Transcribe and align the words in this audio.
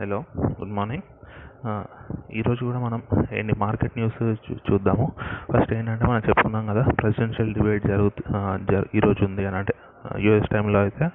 Hello 0.00 0.16
good 0.60 0.72
morning. 0.72 1.04
ఈరోజు 2.32 2.64
కూడా 2.64 2.78
మనం 2.78 3.02
ఏంటి 3.32 3.54
మార్కెట్ 3.58 3.92
న్యూస్ 3.98 4.18
చూ 4.22 4.56
చూద్దాము. 4.66 5.12
ఫస్ట్ 5.52 5.72
ఏంటంటే 5.72 6.04
మనం 6.06 6.22
చెప్పుకున్నాం 6.28 6.66
కదా 6.66 6.82
ప్రెసిడెన్షియల్ 6.82 7.54
డిబేట్ 7.54 7.86
జరుగుతు 7.86 8.22
జ 8.72 8.82
ఈరోజు 8.94 9.24
ఉంది 9.24 9.46
అని. 9.46 9.56
అంటే 9.56 9.74
యూఎస్ 10.18 10.48
టైంలో 10.48 10.80
అయితే 10.80 11.08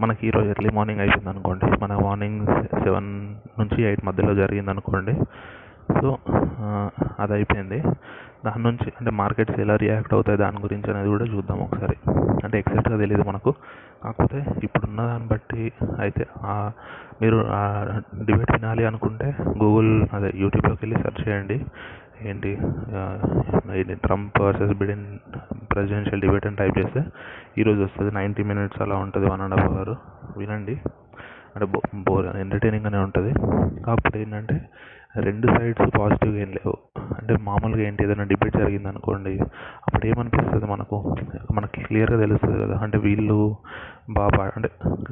మనకి 0.00 0.26
ఈరోజు 0.26 0.48
ఎర్లీ 0.48 0.70
మార్నింగ్ 0.70 1.00
అయిపోయింది 1.00 1.30
అనుకోండి. 1.30 1.66
మన 1.82 1.98
మార్నింగ్ 2.04 2.46
సెవెన్ 2.84 3.10
నుంచి 3.60 3.82
ఎయిట్ 3.82 4.04
మధ్యలో 4.04 4.34
జరిగింది 4.34 4.70
అనుకోండి. 4.70 5.14
సో 6.00 6.18
అది 7.20 7.32
అయిపోయింది. 7.32 7.80
దాని 8.46 8.62
నుంచి 8.62 8.88
అంటే 9.00 9.10
మార్కెట్స్ 9.10 9.60
ఎలా 9.60 9.76
రియాక్ట్ 9.76 10.14
అవుతాయి 10.14 10.38
దాని 10.38 10.58
గురించి 10.58 10.90
అనేది 10.90 11.08
కూడా 11.08 11.24
చూద్దాం 11.24 11.58
ఒకసారి. 11.60 11.96
అంటే 12.44 12.58
ఎగ్జాక్ట్గా 12.58 12.98
తెలియదు 12.98 13.22
మనకు. 13.22 13.54
కాకపోతే 14.04 14.38
ఇప్పుడున్న 14.64 15.00
దాన్ని 15.06 15.28
బట్టి 15.28 15.72
అయితే 16.00 16.26
మీరు 17.22 17.38
డిబేట్ 18.24 18.52
వినాలి 18.52 18.84
అనుకుంటే 18.84 19.28
గూగుల్ 19.62 19.90
అదే 20.12 20.30
యూట్యూబ్లోకి 20.34 20.80
వెళ్ళి 20.84 21.02
సెర్చ్ 21.02 21.28
చేయండి. 21.28 21.58
ఏంటి 22.28 22.50
ఏంటి 23.74 23.94
Trump 23.94 24.40
versus 24.40 24.72
Biden 24.78 25.04
presidential 25.72 26.20
debate 26.20 26.46
అని 26.46 26.56
టైప్ 26.56 26.78
చేస్తే 26.78 27.02
ఈరోజు 27.58 27.80
వస్తుంది 27.82 28.10
నైంటీ 28.14 28.42
మినిట్స్ 28.42 28.82
అలా 28.82 28.96
ఉంటుంది 29.04 29.26
వన్ 29.30 29.40
అండ్ 29.40 29.54
హాఫ్ 29.60 29.70
అవర్. 29.72 29.94
వినండి. 30.38 30.74
అంటే 31.54 31.66
బో 31.74 31.80
బోర్ 32.08 32.26
ఎంటర్టైనింగ్గానే 32.36 32.98
ఉంటుంది. 32.98 33.32
కాకపోతే 33.82 34.18
ఏంటంటే 34.22 34.56
రెండు 35.16 35.46
సైడ్స్ 35.46 35.98
పాజిటివ్గా 35.98 36.40
ఏం 36.40 36.50
లేవు. 36.50 36.74
అంటే 37.18 37.36
మామూలుగా 37.42 37.82
ఏంటి 37.82 38.04
ఏదైనా 38.04 38.24
డిబేట్ 38.24 38.56
జరిగింది 38.56 38.88
అనుకోండి 38.88 39.40
అప్పుడు 39.86 40.06
ఏమనిపిస్తుంది 40.06 40.66
మనకు? 40.66 41.16
మనకి 41.54 41.80
క్లియర్గా 41.84 42.20
తెలుస్తుంది 42.20 42.58
కదా. 42.62 42.78
అంటే 42.82 42.98
వీళ్ళు 42.98 43.56
బాగా 44.10 44.52
అంటే 44.56 44.70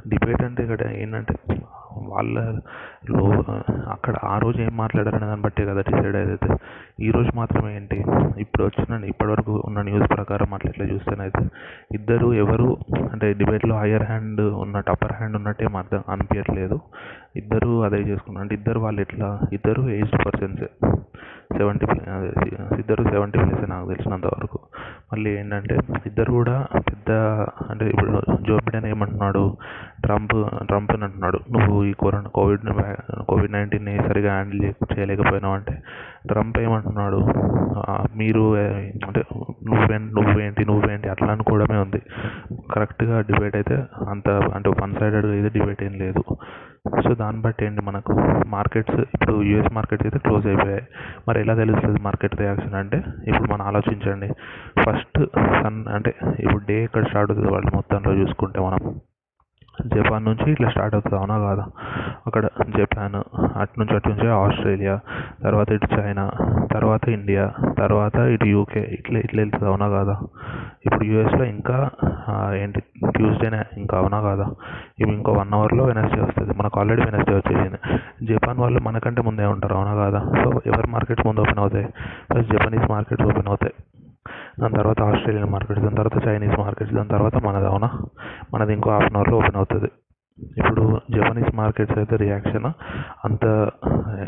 డిబేట్ 0.08 0.42
అంటే 0.42 0.62
ఇక్కడ 0.62 0.86
ఏంటంటే 0.90 1.34
వాళ్ళ 2.00 2.60
లో 3.10 3.44
అక్కడ 3.90 4.16
ఆ 4.24 4.38
రోజు 4.38 4.62
ఏం 4.62 4.76
మాట్లాడారనే 4.76 5.26
దాన్ని 5.26 5.42
బట్టే 5.42 5.64
కదా 5.64 5.80
డిసైడ్ 5.80 6.16
అయ్యేది 6.16 6.56
ఈ 7.00 7.10
రోజు 7.10 7.30
మాత్రం 7.36 7.70
ఏంటి? 7.70 8.04
ఇప్పుడు 8.38 8.62
వచ్చిన 8.62 9.04
ఇప్పటివరకు 9.04 9.62
ఉన్న 9.66 9.82
న్యూస్ 9.82 10.10
ప్రకారం 10.10 10.54
అట్లా 10.54 10.70
ఇట్లా 10.70 10.86
చూస్తేనైతే 10.86 11.48
ఇద్దరు 11.92 12.34
ఎవరు 12.34 12.76
అంటే 13.12 13.32
డిబేట్లో 13.32 13.78
హయ్యర్ 13.78 14.02
హ్యాండ్ 14.02 14.40
ఉన్నట్టు 14.40 14.90
అప్పర్ 14.90 15.12
హ్యాండ్ 15.12 15.36
ఉన్నట్టు 15.36 15.64
ఏం 15.64 15.76
అర్థం 15.76 16.02
అనిపించట్లేదు 16.08 16.80
ఇద్దరు 17.40 17.70
అదే 17.86 17.98
చేసుకున్నారు. 18.08 18.42
అంటే 18.44 18.54
ఇద్దరు 18.54 18.80
వాళ్ళు 18.80 19.00
ఎట్లా? 19.00 19.28
ఇద్దరు 19.52 19.82
ఏజ్డ్ 19.90 20.20
పర్సన్సే 20.26 20.68
సెవెంటీ 21.58 21.86
అదే 22.14 22.30
ఇద్దరు 22.80 23.02
సెవెంటీ 23.10 23.38
ప్లస్ 23.38 23.70
నాకు 23.70 23.86
తెలిసినంత 23.88 24.26
వరకు. 24.26 24.58
మళ్ళీ 25.12 25.30
ఏంటంటే 25.38 25.74
ఇద్దరు 26.06 26.30
కూడా 26.32 26.56
పెద్ద 26.88 27.10
అంటే 27.70 27.84
ఇప్పుడు 27.90 28.10
జో 28.48 28.56
బిడెన్ 28.56 28.86
ఏమంటున్నాడు? 28.86 29.42
ట్రంప్ 30.04 30.34
ట్రంప్ 30.66 30.92
అని 30.94 31.04
అంటున్నాడు. 31.04 31.38
నువ్వు 31.56 31.76
ఈ 31.84 31.92
కరోనా 32.02 32.30
కోవిడ్ 32.38 32.66
కోవిడ్ 33.28 33.52
నైన్టీన్ని 33.52 33.94
సరిగా 34.08 34.32
హ్యాండిల్ 34.32 34.66
చేయలేకపోయినావు 34.92 35.54
అంటే 35.54 35.74
ట్రంప్ 36.26 36.58
ఏమంటున్నాడు? 36.58 37.20
మీరు 38.16 38.44
అంటే 39.06 39.22
నువ్వే 39.70 39.98
నువ్వేంటి 40.18 40.62
నువ్వేంటి 40.64 41.08
అట్లా 41.08 41.30
అనుకోవడమే 41.32 41.78
ఉంది. 41.78 42.00
కరెక్ట్గా 42.74 43.20
డిబేట్ 43.20 43.56
అయితే 43.56 43.76
అంత 44.08 44.28
అంటే 44.56 44.68
వన్ 44.82 44.94
సైడెడ్గా 45.00 45.32
అయితే 45.32 45.50
డిబేట్ 45.58 45.82
ఏం 45.82 45.94
లేదు. 46.04 46.22
సో 46.86 47.14
దాన్ని 47.14 47.42
బట్టి 47.42 47.64
ఏంటి 47.64 47.82
మనకు 47.82 48.12
మార్కెట్స్ 48.46 49.00
ఇప్పుడు 49.14 49.42
యూఎస్ 49.42 49.74
మార్కెట్స్ 49.74 50.06
అయితే 50.06 50.18
క్లోజ్ 50.18 50.46
అయిపోయాయి. 50.46 50.82
మరి 51.28 51.40
ఎలా 51.40 51.54
తెలుస్తుంది 51.54 52.00
మార్కెట్ 52.00 52.36
రియాక్షన్ 52.36 52.74
అంటే 52.74 52.98
ఇప్పుడు 53.26 53.52
మనం 53.52 53.66
ఆలోచించండి. 53.66 54.28
ఫస్ట్ 54.84 55.18
సన్ 55.62 55.88
అంటే 55.88 56.14
ఇప్పుడు 56.38 56.64
డే 56.64 56.84
ఎక్కడ 56.84 57.06
స్టార్ట్ 57.06 57.32
అవుతుంది 57.32 57.52
వాళ్ళు 57.52 57.76
మొత్తంలో 57.76 58.14
చూసుకుంటే 58.14 58.60
మనం? 58.60 59.00
జపాన్ 59.86 60.24
నుంచి 60.24 60.52
ఇట్లా 60.52 60.68
స్టార్ట్ 60.68 60.94
అవుతుంది 60.94 61.16
అవునా 61.16 61.38
కాదా? 61.38 61.64
అక్కడ 62.28 62.44
జపాన్ 62.76 63.16
అటు 63.60 63.80
నుంచి 63.80 63.94
అటు 63.94 64.08
నుంచి 64.08 64.26
ఆస్ట్రేలియా 64.36 64.94
తర్వాత 65.42 65.70
ఇటు 65.72 65.88
చైనా 65.94 66.24
తర్వాత 66.72 67.08
ఇండియా 67.08 67.44
తర్వాత 67.78 68.16
ఇటు 68.34 68.46
యూకే 68.46 68.80
ఇట్లా 68.96 69.18
ఇట్లా 69.18 69.42
వెళ్తుంది 69.42 69.64
అవునా 69.64 69.88
కాదా? 69.88 70.14
ఇప్పుడు 70.84 71.04
యూఎస్లో 71.04 71.44
ఇంకా 71.44 71.76
ఏంటి 72.54 72.80
ట్యూస్డేనే 73.16 73.60
ఇంకా 73.76 73.98
అవునా 73.98 74.20
కాదా? 74.20 74.46
ఇవి 75.00 75.12
ఇంకో 75.12 75.32
వన్ 75.32 75.52
అవర్లో 75.52 75.84
వెనస్డే 75.84 76.20
వస్తుంది 76.20 76.54
మనకు 76.58 76.80
ఆల్రెడీ 76.80 77.02
వెనస్డే 77.02 77.34
వచ్చేసింది. 77.34 77.78
జపాన్ 78.24 78.58
వాళ్ళు 78.58 78.80
మనకంటే 78.80 79.22
ముందే 79.22 79.46
ఉంటారు 79.46 79.74
అవునా 79.74 79.94
కాదా? 79.94 80.20
సో 80.42 80.48
ఎవరి 80.66 80.90
మార్కెట్స్ 80.90 81.26
ముందు 81.26 81.40
ఓపెన్ 81.40 81.58
అవుతాయి? 81.58 81.86
ఫస్ట్ 82.30 82.52
జపనీస్ 82.52 82.90
మార్కెట్స్ 82.90 83.26
ఓపెన్ 83.26 83.48
అవుతాయి. 83.48 83.74
దాని 84.60 84.74
తర్వాత 84.74 85.00
ఆస్ట్రేలియన్ 85.02 85.50
మార్కెట్స్ 85.50 85.84
దాని 85.84 85.96
తర్వాత 85.96 86.28
చైనీస్ 86.28 86.60
మార్కెట్స్ 86.60 86.94
దాని 86.94 87.08
తర్వాత 87.08 87.36
మనది 87.44 87.66
అవునా? 87.66 87.88
మనది 88.54 88.72
ఇంకో 88.72 88.90
హాఫ్ 88.90 89.04
అన్ 89.04 89.16
అవర్లో 89.16 89.36
ఓపెన్ 89.36 89.56
అవుతుంది. 89.56 89.88
ఇప్పుడు 90.58 90.82
జపనీస్ 91.14 91.52
మార్కెట్స్ 91.56 91.96
అయితే 91.98 92.16
రియాక్షన్ 92.16 92.68
అంత 93.26 93.44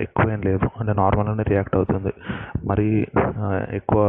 ఎక్కువ 0.05 0.33
ఏం 0.35 0.41
లేదు. 0.49 0.67
అంటే 0.81 0.93
నార్మల్గానే 1.01 1.45
రియాక్ట్ 1.49 1.77
అవుతుంది. 1.77 2.13
మరి 2.71 2.87
ఎక్కువ 3.79 4.01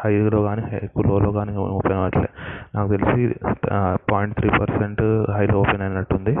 హైలో 0.00 0.40
కానీ 0.48 0.64
ఎక్కువ 0.82 1.04
లోలో 1.10 1.30
కానీ 1.38 1.52
ఓపెన్ 1.76 1.96
అవ్వట్లే. 1.98 2.28
నాకు 2.74 2.88
తెలిసి 2.94 3.22
పాయింట్ 4.12 4.36
త్రీ 4.38 4.50
పర్సెంట్ 4.60 5.02
హైలో 5.36 5.56
ఓపెన్ 5.62 5.84
అయినట్టుంది. 5.86 6.34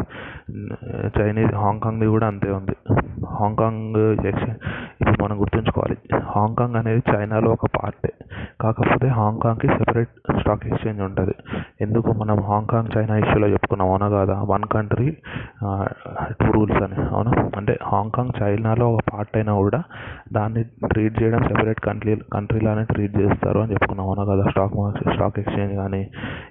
చైనీస్ 1.18 1.54
హాంకాంగ్ది 1.64 2.08
కూడా 2.14 2.26
అంతే 2.32 2.50
ఉంది. 2.58 2.76
హాంకాంగ్ 3.40 4.00
ఎక్స్చేంజ్ 4.30 4.60
ఇప్పుడు 5.00 5.18
మనం 5.24 5.36
గుర్తుంచుకోవాలి. 5.40 5.96
హాంకాంగ్ 6.34 6.76
అనేది 6.76 7.02
చైనాలో 7.12 7.50
ఒక 7.50 7.66
పార్టే 7.78 8.12
కాకపోతే 8.64 9.08
హాంకాంగ్కి 9.08 9.68
సెపరేట్ 9.68 10.12
స్టాక్ 10.40 10.66
ఎక్స్చేంజ్ 10.66 11.00
ఉంటుంది. 11.00 11.34
ఎందుకు 11.80 12.10
మనం 12.12 12.36
హాంకాంగ్ 12.50 12.90
చైనా 12.96 13.16
ఇష్యూలో 13.16 13.48
చెప్పుకున్నాం 13.48 13.88
అవునా 13.88 14.08
కాదా? 14.08 14.36
వన్ 14.50 14.64
కంట్రీ 14.74 15.08
టూ 16.40 16.50
రూల్స్ 16.52 16.82
అని 16.82 16.96
అవునా? 17.14 17.32
అంటే 17.56 17.78
హాంకాంగ్ 17.92 18.32
చైనాలో 18.42 18.86
ఒక 18.94 19.00
పార్ట్ 19.12 19.36
అయినా 19.36 19.54
కూడా 19.54 19.80
దాన్ని 20.32 20.62
ట్రీట్ 20.92 21.22
చేయడం 21.22 21.42
సెపరేట్ 21.48 21.80
కంట్రీ 21.80 22.14
కంట్రీలానే 22.32 22.84
ట్రీట్ 22.84 23.16
చేస్తారు 23.20 23.58
అని 23.58 23.72
చెప్పుకున్నాం 23.72 24.06
అవునా 24.06 24.24
కదా? 24.32 24.44
స్టాక్ 24.50 24.76
మార్కెట్ 24.76 25.14
స్టాక్ 25.14 25.38
ఎక్స్చేంజ్ 25.38 25.74
కానీ 25.74 26.02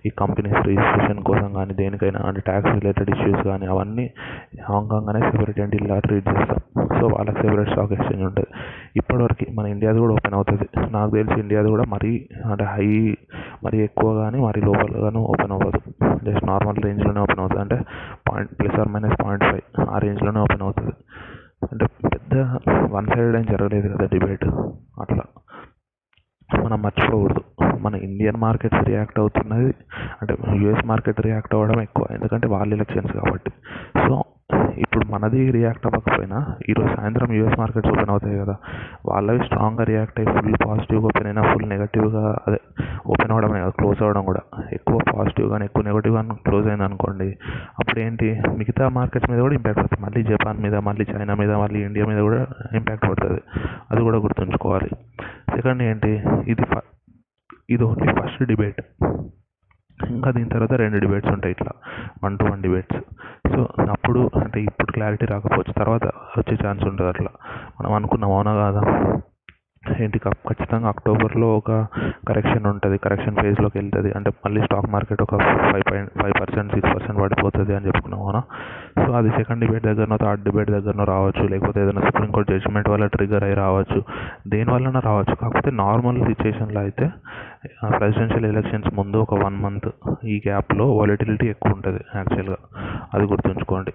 ఈ 0.06 0.12
కంపెనీస్ 0.19 0.62
రిజిస్ట్రేషన్ 0.68 1.23
కోసం 1.23 1.50
కానీ 1.53 1.73
దేనికైనా 1.73 2.22
అంటే 2.28 2.41
ట్యాక్స్ 2.41 2.73
రిలేటెడ్ 2.73 3.09
ఇష్యూస్ 3.09 3.44
కానీ 3.44 3.66
అవన్నీ 3.66 4.07
హాంకాంగ్ 4.69 5.09
అనే 5.09 5.22
సెపరేట్ 5.31 5.59
ఎంటిటీలా 5.59 6.00
ట్రీట్ 6.00 6.29
చేస్తాం. 6.29 6.62
సో 7.00 7.07
వాళ్ళకి 7.16 7.41
సెపరేట్ 7.41 7.69
స్టాక్ 7.69 7.91
ఎక్స్చేంజ్ 7.91 8.23
ఉంటుంది. 8.23 8.50
ఇప్పటివరకు 8.95 9.51
మన 9.51 9.65
ఇండియాది 9.65 9.99
కూడా 9.99 10.13
ఓపెన్ 10.13 10.33
అవుతుంది. 10.33 10.91
నాకు 10.91 11.11
తెలిసి 11.11 11.39
ఇండియాది 11.39 11.69
కూడా 11.69 11.83
మరీ 11.83 12.29
అంటే 12.51 12.63
హై 12.63 13.17
మరీ 13.63 13.79
ఎక్కువ 13.79 14.13
కానీ 14.13 14.39
మరీ 14.39 14.61
లోపల 14.61 14.99
కానీ 15.01 15.17
ఓపెన్ 15.17 15.51
అవ్వదు. 15.51 16.05
జస్ట్ 16.23 16.45
నార్మల్ 16.45 16.83
రేంజ్లోనే 16.83 17.19
ఓపెన్ 17.19 17.39
అవుతుంది. 17.39 17.61
అంటే 17.61 17.81
point 18.29 18.59
plus 18.59 18.79
or 18.79 18.87
minus 18.87 19.23
point 19.23 19.43
five 19.43 19.89
ఆ 19.89 19.97
రేంజ్లోనే 19.97 20.39
ఓపెన్ 20.39 20.61
అవుతుంది. 20.61 20.91
అంటే 21.71 21.85
పెద్ద 21.85 22.57
వన్ 22.91 23.07
సైడ్ 23.07 23.35
ఏం 23.35 23.43
జరగలేదు 23.43 23.97
కదా 23.97 24.05
డిబేట్. 24.05 24.45
అట్లా. 25.01 25.23
మనం 26.63 26.81
మర్చిపోకూడదు. 26.81 27.43
మన 27.77 27.95
ఇండియన్ 27.95 28.37
మార్కెట్స్ 28.37 28.83
రియాక్ట్ 28.83 29.19
అవుతున్నది. 29.19 29.73
అంటే 30.21 30.37
యూఎస్ 30.55 30.85
మార్కెట్ 30.85 31.21
రియాక్ట్ 31.21 31.55
అవ్వడం 31.55 31.81
ఎక్కువ. 31.81 32.07
ఎందుకంటే 32.11 32.47
వాళ్ళు 32.47 32.75
ఎలక్షన్స్ 32.75 33.13
కాబట్టి. 33.13 33.51
సో 34.07 34.23
ఇప్పుడు 34.78 35.11
మనది 35.11 35.51
రియాక్ట్ 35.51 35.85
అవ్వకపోయినా 35.85 36.56
ఈరోజు 36.69 36.95
సాయంత్రం 36.95 37.34
యూఎస్ 37.34 37.59
మార్కెట్స్ 37.59 37.91
ఓపెన్ 37.91 38.09
అవుతాయి 38.09 38.38
కదా. 38.38 38.56
వాళ్ళవి 39.06 39.39
స్ట్రాంగ్గా 39.39 39.84
రియాక్ట్ 39.84 40.19
అయ్యి 40.19 40.34
ఫుల్ 40.34 40.53
పాజిటివ్గా 40.67 41.06
ఓపెన్ 41.06 41.28
అయినా 41.28 41.53
ఫుల్ 41.53 41.69
నెగటివ్గా 41.69 42.38
అదే 42.47 42.59
ఓపెన్ 43.07 43.31
అవ్వడమే 43.31 43.59
కాదు 43.59 43.72
క్లోజ్ 43.72 44.01
అవ్వడం 44.01 44.25
కూడా. 44.25 44.41
ఎక్కువ 44.73 45.00
పాజిటివ్ 45.13 45.50
కానీ 45.50 45.66
ఎక్కువ 45.66 45.84
నెగటివ్ 45.84 46.16
కానీ 46.16 46.29
క్లోజ్ 46.45 46.67
అయింది 46.67 46.84
అనుకోండి 46.84 47.38
అప్పుడు 47.79 48.00
ఏంటి? 48.00 48.41
మిగతా 48.57 48.89
మార్కెట్స్ 48.89 49.31
మీద 49.31 49.39
కూడా 49.39 49.56
ఇంపాక్ట్ 49.56 49.79
పడుతుంది 49.79 50.06
మళ్ళీ 50.06 50.23
జపాన్ 50.23 50.61
మీద 50.61 50.75
మళ్ళీ 50.75 51.05
చైనా 51.13 51.35
మీద 51.35 51.51
మళ్ళీ 51.51 51.85
ఇండియా 51.85 52.05
మీద 52.05 52.19
కూడా 52.19 52.47
ఇంపాక్ట్ 52.73 53.09
పడుతుంది. 53.09 53.41
అది 53.91 54.01
కూడా 54.01 54.17
గుర్తుంచుకోవాలి. 54.17 54.90
సెకండ్ 55.55 55.84
ఏంటి? 55.84 56.23
ఇది 56.47 56.63
ఇది 57.69 57.84
ఓన్లీ 57.84 58.13
ఫస్ట్ 58.13 58.44
డిబేట్ 58.44 58.81
ఇంకా 60.09 60.31
దీని 60.31 60.50
తర్వాత 60.50 60.74
రెండు 60.74 60.97
డిబేట్స్ 60.97 61.31
ఉంటాయి 61.31 61.56
ఇట్లా. 61.59 61.72
One 62.24 62.38
to 62.38 62.44
one 62.44 62.62
debates 62.62 62.97
so 63.56 63.68
అప్పుడు 63.91 64.31
అంటే 64.44 64.62
ఇప్పుడు 64.62 64.91
క్లారిటీ 64.91 65.25
రాకపోవచ్చు. 65.25 65.73
తర్వాత 65.73 66.05
వచ్చే 66.05 66.58
ఛాన్స్ 66.66 66.84
ఉంటుంది 66.84 67.09
అట్లా. 67.09 67.29
మనం 67.82 67.94
అనుకున్నాం 67.94 68.32
అవునా 68.32 68.53
కాదా? 68.53 68.82
ఏంటి 70.00 70.20
ఖచ్చితంగా 70.20 70.88
అక్టోబర్లో 70.88 71.58
ఒక 71.58 71.88
కరెక్షన్ 72.29 72.66
ఉంటుంది. 72.66 72.97
కరెక్షన్ 72.97 73.35
ఫేజ్లోకి 73.35 73.78
వెళ్తుంది. 73.78 74.11
అంటే 74.11 74.32
మళ్ళీ 74.46 74.61
స్టాక్ 74.61 74.90
మార్కెట్ 74.90 75.22
ఒక 75.22 75.38
five 75.38 75.91
point 75.91 76.11
five 76.22 76.34
percent 76.41 76.73
six 76.73 76.94
percent 76.94 77.22
పడిపోతుంది 77.22 77.76
అని 77.76 77.88
చెప్పుకున్నాం 77.88 78.22
అవునా? 78.22 78.44
సో 79.06 79.14
అది 79.14 79.29
సెకండ్ 79.29 79.66
డిబేట్ 79.66 79.84
దగ్గరనో 79.84 80.17
థర్డ్ 80.17 80.44
డిబేట్ 80.44 80.72
దగ్గరనో 80.72 81.03
రావచ్చు. 81.03 81.47
లేకపోతే 81.47 81.82
ఏదైనా 81.82 82.02
సుప్రీంకోర్టు 82.02 82.52
జడ్జిమెంట్ 82.52 82.90
వల్ల 82.90 83.06
ట్రిగర్ 83.06 83.44
అయి 83.44 83.53
రావచ్చు. 83.53 84.03
దేని 84.47 84.70
రావచ్చు. 84.99 85.35
కాకపోతే 85.35 85.72
నార్మల్ 85.72 86.26
సిచ్యుయేషన్లో 86.26 86.79
అయితే 86.79 87.09
ప్రెసిడెన్షియల్ 87.97 88.45
ఎలక్షన్స్ 88.45 88.93
ముందు 88.93 89.17
ఒక 89.17 89.33
వన్ 89.33 89.57
మంత్ 89.63 89.89
ఈ 90.25 90.41
గ్యాప్లో 90.47 90.97
వాలిటిలిటీ 90.97 91.47
ఎక్కువ 91.47 91.71
ఉంటుంది 91.71 91.99
యాక్చువల్గా 92.15 92.57
అది 93.13 93.23
గుర్తుంచుకోండి. 93.23 93.91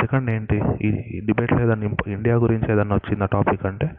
సెకండ్ 0.00 0.30
ఏంటి? 0.30 0.62
ఈ 0.82 1.20
డిబేట్లో 1.20 1.60
ఏదైనా 1.60 1.90
ఇండియా 2.06 2.34
గురించి 2.36 2.72
ఏదైనా 2.72 2.94
వచ్చిందా 2.94 3.26
టాపిక్ 3.26 3.66
అంటే 3.66 3.90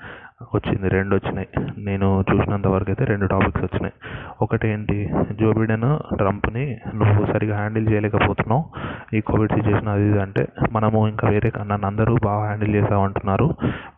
వచ్చింది 0.41 0.87
రెండు 0.89 1.15
వచ్చినాయి. 1.15 1.47
నేను 1.87 2.07
చూసినంత 2.29 2.67
వరకు 2.67 2.89
అయితే 2.89 3.03
రెండు 3.05 3.25
టాపిక్స్ 3.25 3.63
వచ్చినాయి. 3.63 3.93
ఒకటి 4.41 4.67
ఏంటి 4.67 4.97
జో 5.41 5.51
బిడెన్ 5.51 5.87
ట్రంప్ని 6.15 6.77
నువ్వు 6.95 7.25
సరిగా 7.33 7.55
హ్యాండిల్ 7.57 7.87
చేయలేకపోతున్నావు. 7.91 8.63
ఈ 9.17 9.19
కోవిడ్ 9.21 9.53
సిచ్యువేషన్ 9.53 9.87
అది 9.87 10.05
ఇది 10.09 10.19
అంటే 10.19 10.47
మనము 10.71 11.07
ఇంకా 11.07 11.29
వేరే 11.29 11.51
నన్ను 11.71 11.87
అందరూ 11.87 12.17
బాగా 12.23 12.43
హ్యాండిల్ 12.45 12.75
చేసావు 12.75 13.03
అంటున్నారు 13.03 13.47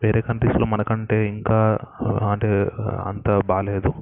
వేరే 0.04 0.20
కంట్రీస్లో 0.20 0.66
మనకంటే 0.66 1.28
ఇంకా 1.28 1.58
అంటే 2.32 2.50
అంత 3.10 3.28
బాగాలేదు 3.46 3.92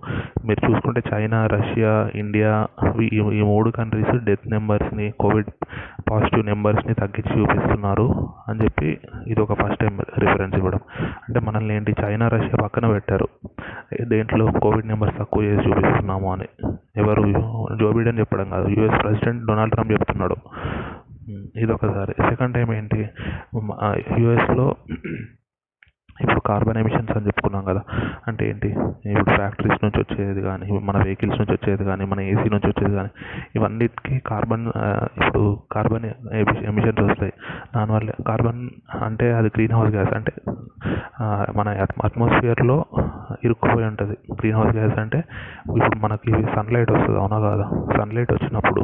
మీరు 0.46 0.60
చూసుకుంటే 0.66 1.02
చైనా 1.10 1.46
రష్యా 1.46 2.10
ఇండియా 2.14 2.52
ఈ 3.00 3.20
ఈ 3.38 3.42
మూడు 3.52 3.70
కంట్రీస్ 3.70 4.24
డెత్ 4.24 4.46
నెంబర్స్ని 4.48 5.10
కోవిడ్ 5.10 5.50
పాజిటివ్ 6.10 6.46
నెంబర్స్ని 6.46 6.94
తగ్గించి 6.94 7.32
చూపిస్తున్నారు 7.40 8.08
అని 8.48 8.60
చెప్పి 8.64 8.90
ఇది 9.26 9.40
ఒక 9.40 9.54
ఫస్ట్ 9.62 9.80
టైం 9.80 9.96
రిఫరెన్స్ 10.24 10.56
ఇవ్వడం. 10.56 10.80
అంటే 11.28 11.40
మనల్ని 11.40 11.74
ఏంటి 11.76 11.94
చైనా 12.02 12.25
రష్యా 12.28 12.62
పక్కన 12.62 12.86
పెట్టారు. 12.86 13.28
దేంట్లో 14.08 14.46
కోవిడ్ 14.62 14.86
నెంబర్స్ 14.86 15.18
తక్కువ 15.18 15.42
చేసి 15.42 15.68
చూపిస్తున్నాము 15.68 16.32
అని. 16.32 16.48
ఎవరు? 16.96 17.22
జో 17.80 17.92
బిడెన్ 17.92 18.18
చెప్పడం 18.18 18.50
కాదు. 18.50 18.68
యూఎస్ 18.68 19.02
ప్రెసిడెంట్ 19.02 19.46
డొనాల్డ్ 19.46 19.74
ట్రంప్ 19.74 19.92
చెప్తున్నాడు. 19.92 20.36
ఇదొకసారి. 21.56 21.62
ఇది 21.62 21.72
ఒకసారి 21.72 22.14
సెకండ్ 22.28 22.54
టైం 22.54 22.72
ఏంటి 22.72 23.08
యూఎస్లో 24.18 24.76
ఇప్పుడు 26.20 26.40
కార్బన్ 26.40 26.78
ఎమిషన్స్ 26.78 27.12
అని 27.16 27.26
చెప్పుకున్నాం 27.26 27.64
కదా. 27.64 27.82
అంటే 28.28 28.42
ఏంటి? 28.50 28.68
ఇప్పుడు 29.10 29.34
ఫ్యాక్టరీస్ 29.34 29.84
నుంచి 29.84 30.00
వచ్చేది 30.02 30.40
కానీ 30.42 30.66
మన 30.88 30.96
వెహికల్స్ 31.02 31.38
నుంచి 31.40 31.54
వచ్చేది 31.56 31.84
కానీ 31.84 32.04
మన 32.12 32.20
ఏసీ 32.20 32.48
నుంచి 32.54 32.68
వచ్చేది 32.68 32.94
కానీ 32.94 33.10
ఇవన్నిటికీ 33.56 34.18
కార్బన్ 34.18 34.66
ఇప్పుడు 35.16 35.42
కార్బన్ 35.72 36.06
ఎమిషన్స్ 36.72 37.02
వస్తాయి. 37.02 37.32
దానివల్ల 37.76 38.10
కార్బన్ 38.28 38.62
అంటే 39.02 39.26
అది 39.32 39.50
గ్రీన్ 39.56 39.72
హౌస్ 39.72 39.92
గ్యాస్ 39.94 40.12
అంటే 40.14 40.32
మన 41.56 41.68
అట్మాస్ఫియర్లో 42.04 42.78
ఇరుక్కుపోయి 43.44 43.86
ఉంటుంది. 43.86 44.16
గ్రీన్ 44.34 44.56
హౌస్ 44.56 44.74
గ్యాస్ 44.76 44.98
అంటే 44.98 45.18
ఇప్పుడు 45.76 45.98
మనకి 45.98 46.32
సన్లైట్ 46.56 46.90
వస్తుంది 46.92 47.18
అవునా 47.20 47.38
కాదా? 47.38 47.66
సన్లైట్ 47.98 48.32
వచ్చినప్పుడు 48.32 48.82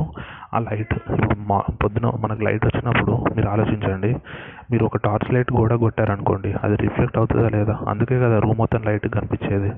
ఆ 0.55 0.59
లైట్ 0.59 0.95
మా 1.37 1.59
పొద్దున 1.83 2.13
మనకు 2.21 2.43
లైట్ 2.45 2.67
వచ్చినప్పుడు 2.67 3.13
మీరు 3.35 3.49
ఆలోచించండి. 3.49 4.11
మీరు 4.71 4.85
ఒక 4.85 4.97
టార్చ్ 4.97 5.35
లైట్ 5.35 5.51
కూడా 5.53 5.77
కొట్టారనుకోండి 5.77 6.53
అది 6.63 6.77
రిఫ్లెక్ట్ 6.77 7.19
అవుతుందా 7.19 7.49
లేదా? 7.49 7.79
అందుకే 7.89 8.19
కదా 8.19 8.39
రూమ్ 8.39 8.59
మొత్తం 8.59 8.83
లైట్ 8.83 9.09
కనిపించేది. 9.09 9.71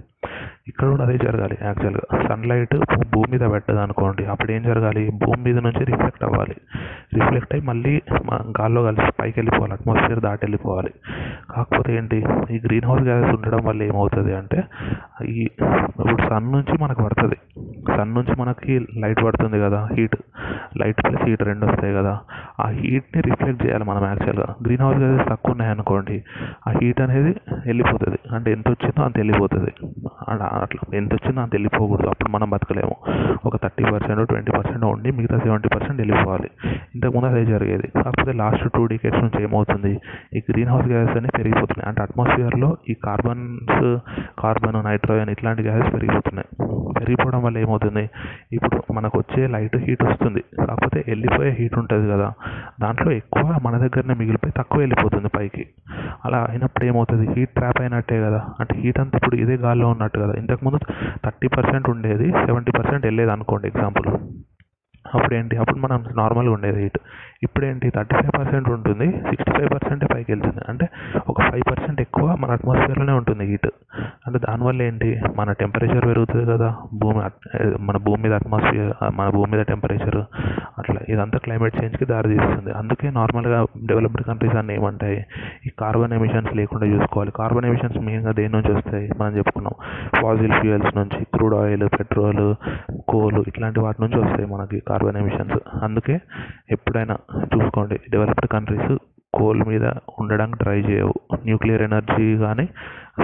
ఇక్కడ 0.68 0.88
కూడా 0.88 1.04
అదే 1.04 1.16
జరగాలి 1.18 1.56
యాక్చువల్గా 1.62 2.28
సన్లైట్ 2.28 2.74
భూమి 3.14 3.38
మీద 3.38 3.50
పెట్టదు 3.52 3.78
అనుకోండి. 3.78 4.24
అప్పుడు 4.24 4.52
ఏం 4.52 4.62
జరగాలి? 4.62 5.10
భూమి 5.10 5.42
మీద 5.42 5.58
నుంచి 5.58 5.84
రిఫ్లెక్ట్ 5.84 6.24
అవ్వాలి. 6.24 6.56
రిఫ్లెక్ట్ 7.14 7.54
అయ్యి 7.54 7.66
మళ్ళీ 7.66 8.02
మన 8.24 8.52
గాల్లో 8.60 8.82
కలిసి 8.82 9.12
పైకి 9.20 9.40
వెళ్ళిపోవాలి. 9.40 9.72
అట్మాస్ఫియర్ 9.72 10.20
దాటి 10.20 10.40
వెళ్ళిపోవాలి. 10.44 10.92
కాకపోతే 11.50 11.96
ఏంటి? 11.96 12.16
ఈ 12.50 12.60
గ్రీన్ 12.64 12.84
హౌస్ 12.84 13.02
గ్యాసెస్ 13.02 13.36
ఉండడం 13.36 13.64
వల్ల 13.64 13.82
ఏమవుతుంది 13.82 14.34
అంటే 14.34 14.64
ఈ 15.24 15.48
ఇప్పుడు 15.88 16.28
సన్ 16.28 16.52
నుంచి 16.52 16.82
మనకు 16.82 17.02
పడుతుంది. 17.02 17.36
సన్ 17.96 18.14
నుంచి 18.14 18.34
మనకి 18.40 18.78
లైట్ 18.78 19.24
పడుతుంది 19.24 19.60
కదా 19.60 19.88
హీట్ 19.92 20.16
లైట్ 20.80 21.02
ప్లస్ 21.02 21.22
హీట్ 21.28 21.42
రెండు 21.42 21.66
వస్తాయి 21.66 21.94
కదా. 21.94 22.18
ఆ 22.60 22.68
హీట్ని 22.68 23.22
రిఫ్లెక్ట్ 23.22 23.66
చేయాలి 23.66 23.84
మనం 23.84 24.04
యాక్చువల్గా 24.06 24.54
గ్రీన్ 24.64 24.82
హౌస్ 24.82 24.98
గ్యాసెస్ 24.98 25.28
తక్కువ 25.30 25.52
ఉన్నాయనుకోండి 25.52 26.24
ఆ 26.68 26.70
హీట్ 26.70 27.00
అనేది 27.00 27.34
వెళ్ళిపోతుంది. 27.66 28.18
అంటే 28.32 28.52
ఎంత 28.52 28.68
వచ్చిందో 28.68 29.02
అంత 29.02 29.18
వెళ్ళిపోతుంది. 29.18 29.72
అలా 30.28 30.50
అట్లా. 30.62 30.96
ఎంత 30.96 31.14
వచ్చిందో 31.14 31.40
అంత 31.40 31.50
వెళ్ళిపోకూడదు 31.54 32.06
అప్పుడు 32.06 32.30
మనం 32.30 32.50
బతకలేము. 32.50 32.96
ఒక 33.46 33.56
థర్టీ 33.56 33.84
పర్సెంట్ 33.84 34.28
ట్వంటీ 34.28 34.52
పర్సెంట్ 34.52 34.84
ఉండి 34.84 35.10
మిగతా 35.10 35.38
సెవెంటీ 35.38 35.68
పర్సెంట్ 35.68 36.00
వెళ్ళిపోవాలి. 36.00 36.50
ఇంతకుముందు 36.94 37.26
అదే 37.26 37.44
జరిగేది. 37.44 37.86
కాకపోతే 37.86 38.32
లాస్ట్ 38.32 38.72
టూ 38.72 38.86
డికేట్స్ 38.86 39.20
నుంచి 39.20 39.42
ఏమవుతుంది? 39.42 40.00
ఈ 40.34 40.42
గ్రీన్ 40.50 40.68
హౌస్ 40.68 40.86
గ్యాసెస్ 40.86 41.16
అనేవి 41.16 41.36
పెరిగిపోతున్నాయి. 41.38 41.88
అంటే 41.88 42.02
అట్మాస్ఫియర్లో 42.02 42.76
ఈ 42.90 42.94
కార్బన్స్ 42.94 43.98
కార్బన్ 44.38 44.84
నైట్రోజన్ 44.84 45.30
ఇట్లాంటి 45.30 45.62
గ్యాసెస్ 45.62 45.94
పెరిగిపోతున్నాయి. 45.94 46.63
పెరిగిపోవడం 46.98 47.42
వల్ల 47.42 47.58
ఏమవుతుంది? 47.58 48.10
ఇప్పుడు 48.52 48.92
మనకు 48.92 49.18
వచ్చే 49.18 49.46
లైట్ 49.46 49.76
హీట్ 49.76 50.02
వస్తుంది. 50.02 50.40
కాకపోతే 50.40 51.04
వెళ్ళిపోయే 51.08 51.50
హీట్ 51.50 51.78
ఉంటుంది 51.78 52.10
కదా. 52.10 52.32
దాంట్లో 52.80 53.12
ఎక్కువ 53.12 53.58
మన 53.62 53.78
దగ్గరనే 53.78 54.14
మిగిలిపోయి 54.14 54.52
తక్కువ 54.56 54.80
వెళ్ళిపోతుంది 54.80 55.28
పైకి. 55.28 55.66
అలా 56.24 56.46
అయినప్పుడు 56.50 56.84
ఏమవుతుంది? 56.84 57.32
హీట్ 57.32 57.50
ట్రాప్ 57.50 57.80
అయినట్టే 57.80 58.20
కదా. 58.20 58.44
అంటే 58.60 58.74
హీట్ 58.78 59.00
అంతా 59.00 59.16
ఇప్పుడు 59.16 59.36
ఇదే 59.36 59.54
గాల్లో 59.54 59.88
ఉన్నట్టు 59.88 60.18
కదా. 60.18 60.32
ఇంతకుముందు 60.32 60.78
థర్టీ 61.24 61.48
పర్సెంట్ 61.48 61.90
ఉండేది 61.90 62.30
సెవెంటీ 62.32 62.72
పర్సెంట్ 62.78 63.06
వెళ్ళేది 63.06 63.32
అనుకోండి 63.32 63.68
ఎగ్జాంపుల్. 63.68 64.16
అప్పుడు 65.14 65.34
ఏంటి 65.34 65.56
అప్పుడు 65.56 65.78
మనం 65.78 66.04
నార్మల్గా 66.16 66.52
ఉండేది 66.52 66.82
హీట్. 66.82 66.98
ఇప్పుడేంటి 67.46 67.86
థర్టీ 67.96 68.14
ఫైవ్ 68.18 68.32
పర్సెంట్ 68.38 68.68
ఉంటుంది 68.76 69.06
సిక్స్టీ 69.28 69.50
ఫైవ్ 69.56 69.68
పర్సెంటే 69.74 70.06
పైకి 70.14 70.28
వెళ్తుంది. 70.32 70.62
అంటే 70.70 70.86
ఒక 71.28 71.38
ఫైవ్ 71.48 71.64
పర్సెంట్ 71.70 72.00
ఎక్కువ 72.06 72.26
మన 72.42 72.50
అట్మాస్ఫియర్లోనే 72.58 73.14
ఉంటుంది 73.20 73.44
హీట్ 73.50 73.68
అంటే 74.26 74.38
దానివల్ల 74.46 74.82
ఏంటి 74.82 75.08
మన 75.36 75.52
టెంపరేచర్ 75.62 76.06
పెరుగుతుంది 76.10 76.44
కదా 76.52 76.68
భూమి 77.02 77.20
మన 77.88 77.96
భూమి 78.06 78.20
మీద 78.24 78.34
అట్మాస్ఫియర్ 78.34 78.90
మన 79.18 79.26
భూమి 79.36 79.50
మీద 79.54 79.62
టెంపరేచర్ 79.72 80.20
అట్లా 80.78 80.96
ఇదంతా 81.08 81.38
క్లైమేట్ 81.38 81.84
చేంజ్కి 81.84 82.04
దారితీస్తుంది. 82.04 82.72
అందుకే 82.72 83.10
నార్మల్గా 83.10 83.66
డెవలప్డ్ 83.86 84.22
కంట్రీస్ 84.22 84.56
అన్నీ 84.56 84.74
ఏమంటాయి? 84.74 85.24
ఈ 85.66 85.70
కార్బన్ 85.78 86.12
ఎమిషన్స్ 86.12 86.56
లేకుండా 86.56 86.86
చూసుకోవాలి. 86.86 87.32
కార్బన్ 87.32 87.64
ఎమిషన్స్ 87.64 87.98
మెయిన్గా 87.98 88.32
దేని 88.32 88.52
నుంచి 88.52 88.72
వస్తాయి? 88.72 89.10
మనం 89.20 89.36
చెప్పుకున్నాం. 89.36 89.74
ఫాజిల్ 90.22 90.52
ఫ్యూయల్స్ 90.52 90.96
నుంచి 90.96 91.24
క్రూడ్ 91.24 91.54
ఆయిల్ 91.54 91.88
పెట్రోల్ 92.00 92.54
కోల్ 93.08 93.44
ఇట్లాంటి 93.48 93.80
వాటి 93.80 94.02
నుంచి 94.02 94.18
వస్తాయి 94.18 94.48
మనకి 94.48 94.80
కార్బన్ 94.80 95.16
ఎమిషన్స్. 95.16 95.58
అందుకే 95.82 96.20
ఎప్పుడైనా 96.70 97.16
చూసుకోండి. 97.56 98.00
డెవలప్డ్ 98.10 98.46
కంట్రీస్ 98.46 98.98
కోల్ 99.34 99.62
మీద 99.64 99.84
ఉండడానికి 100.18 100.58
ట్రై 100.58 100.80
చేయవు. 100.80 101.14
న్యూక్లియర్ 101.44 101.82
ఎనర్జీ 101.82 102.38
కానీ 102.38 102.68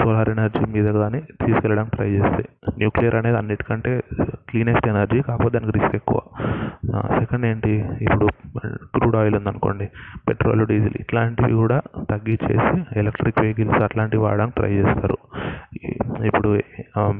సోలార్ 0.03 0.29
ఎనర్జీ 0.29 0.65
మీద 0.73 0.95
కానీ 0.95 1.21
తీసుకెళ్ళడానికి 1.21 1.97
ట్రై 1.97 2.11
చేస్తాయి 2.11 2.49
న్యూక్లియర్ 2.79 3.15
అనేది 3.15 3.37
అన్నిటికంటే 3.37 4.03
క్లీనెస్ట్ 4.49 4.89
ఎనర్జీ 4.89 5.23
కాకపోతే 5.23 5.59
దానికి 5.59 5.79
రిస్క్ 5.79 5.95
ఎక్కువ. 5.95 6.21
సెకండ్ 7.19 7.47
ఏంటి? 7.47 7.73
ఇప్పుడు 8.05 8.27
క్రూడ్ 8.95 9.17
ఆయిల్ 9.17 9.37
ఉందనుకోండి 9.39 9.87
పెట్రోల్ 10.29 10.63
డీజిల్ 10.71 10.97
ఇట్లాంటివి 11.01 11.57
కూడా 11.63 11.79
తగ్గించేసి 12.11 12.99
ఎలక్ట్రిక్ 13.01 13.41
వెహికల్స్ 13.43 13.83
అట్లాంటివి 13.87 14.23
వాడడానికి 14.23 14.57
ట్రై 14.57 14.73
చేస్తారు. 14.79 15.19
ఇప్పుడు 16.29 16.49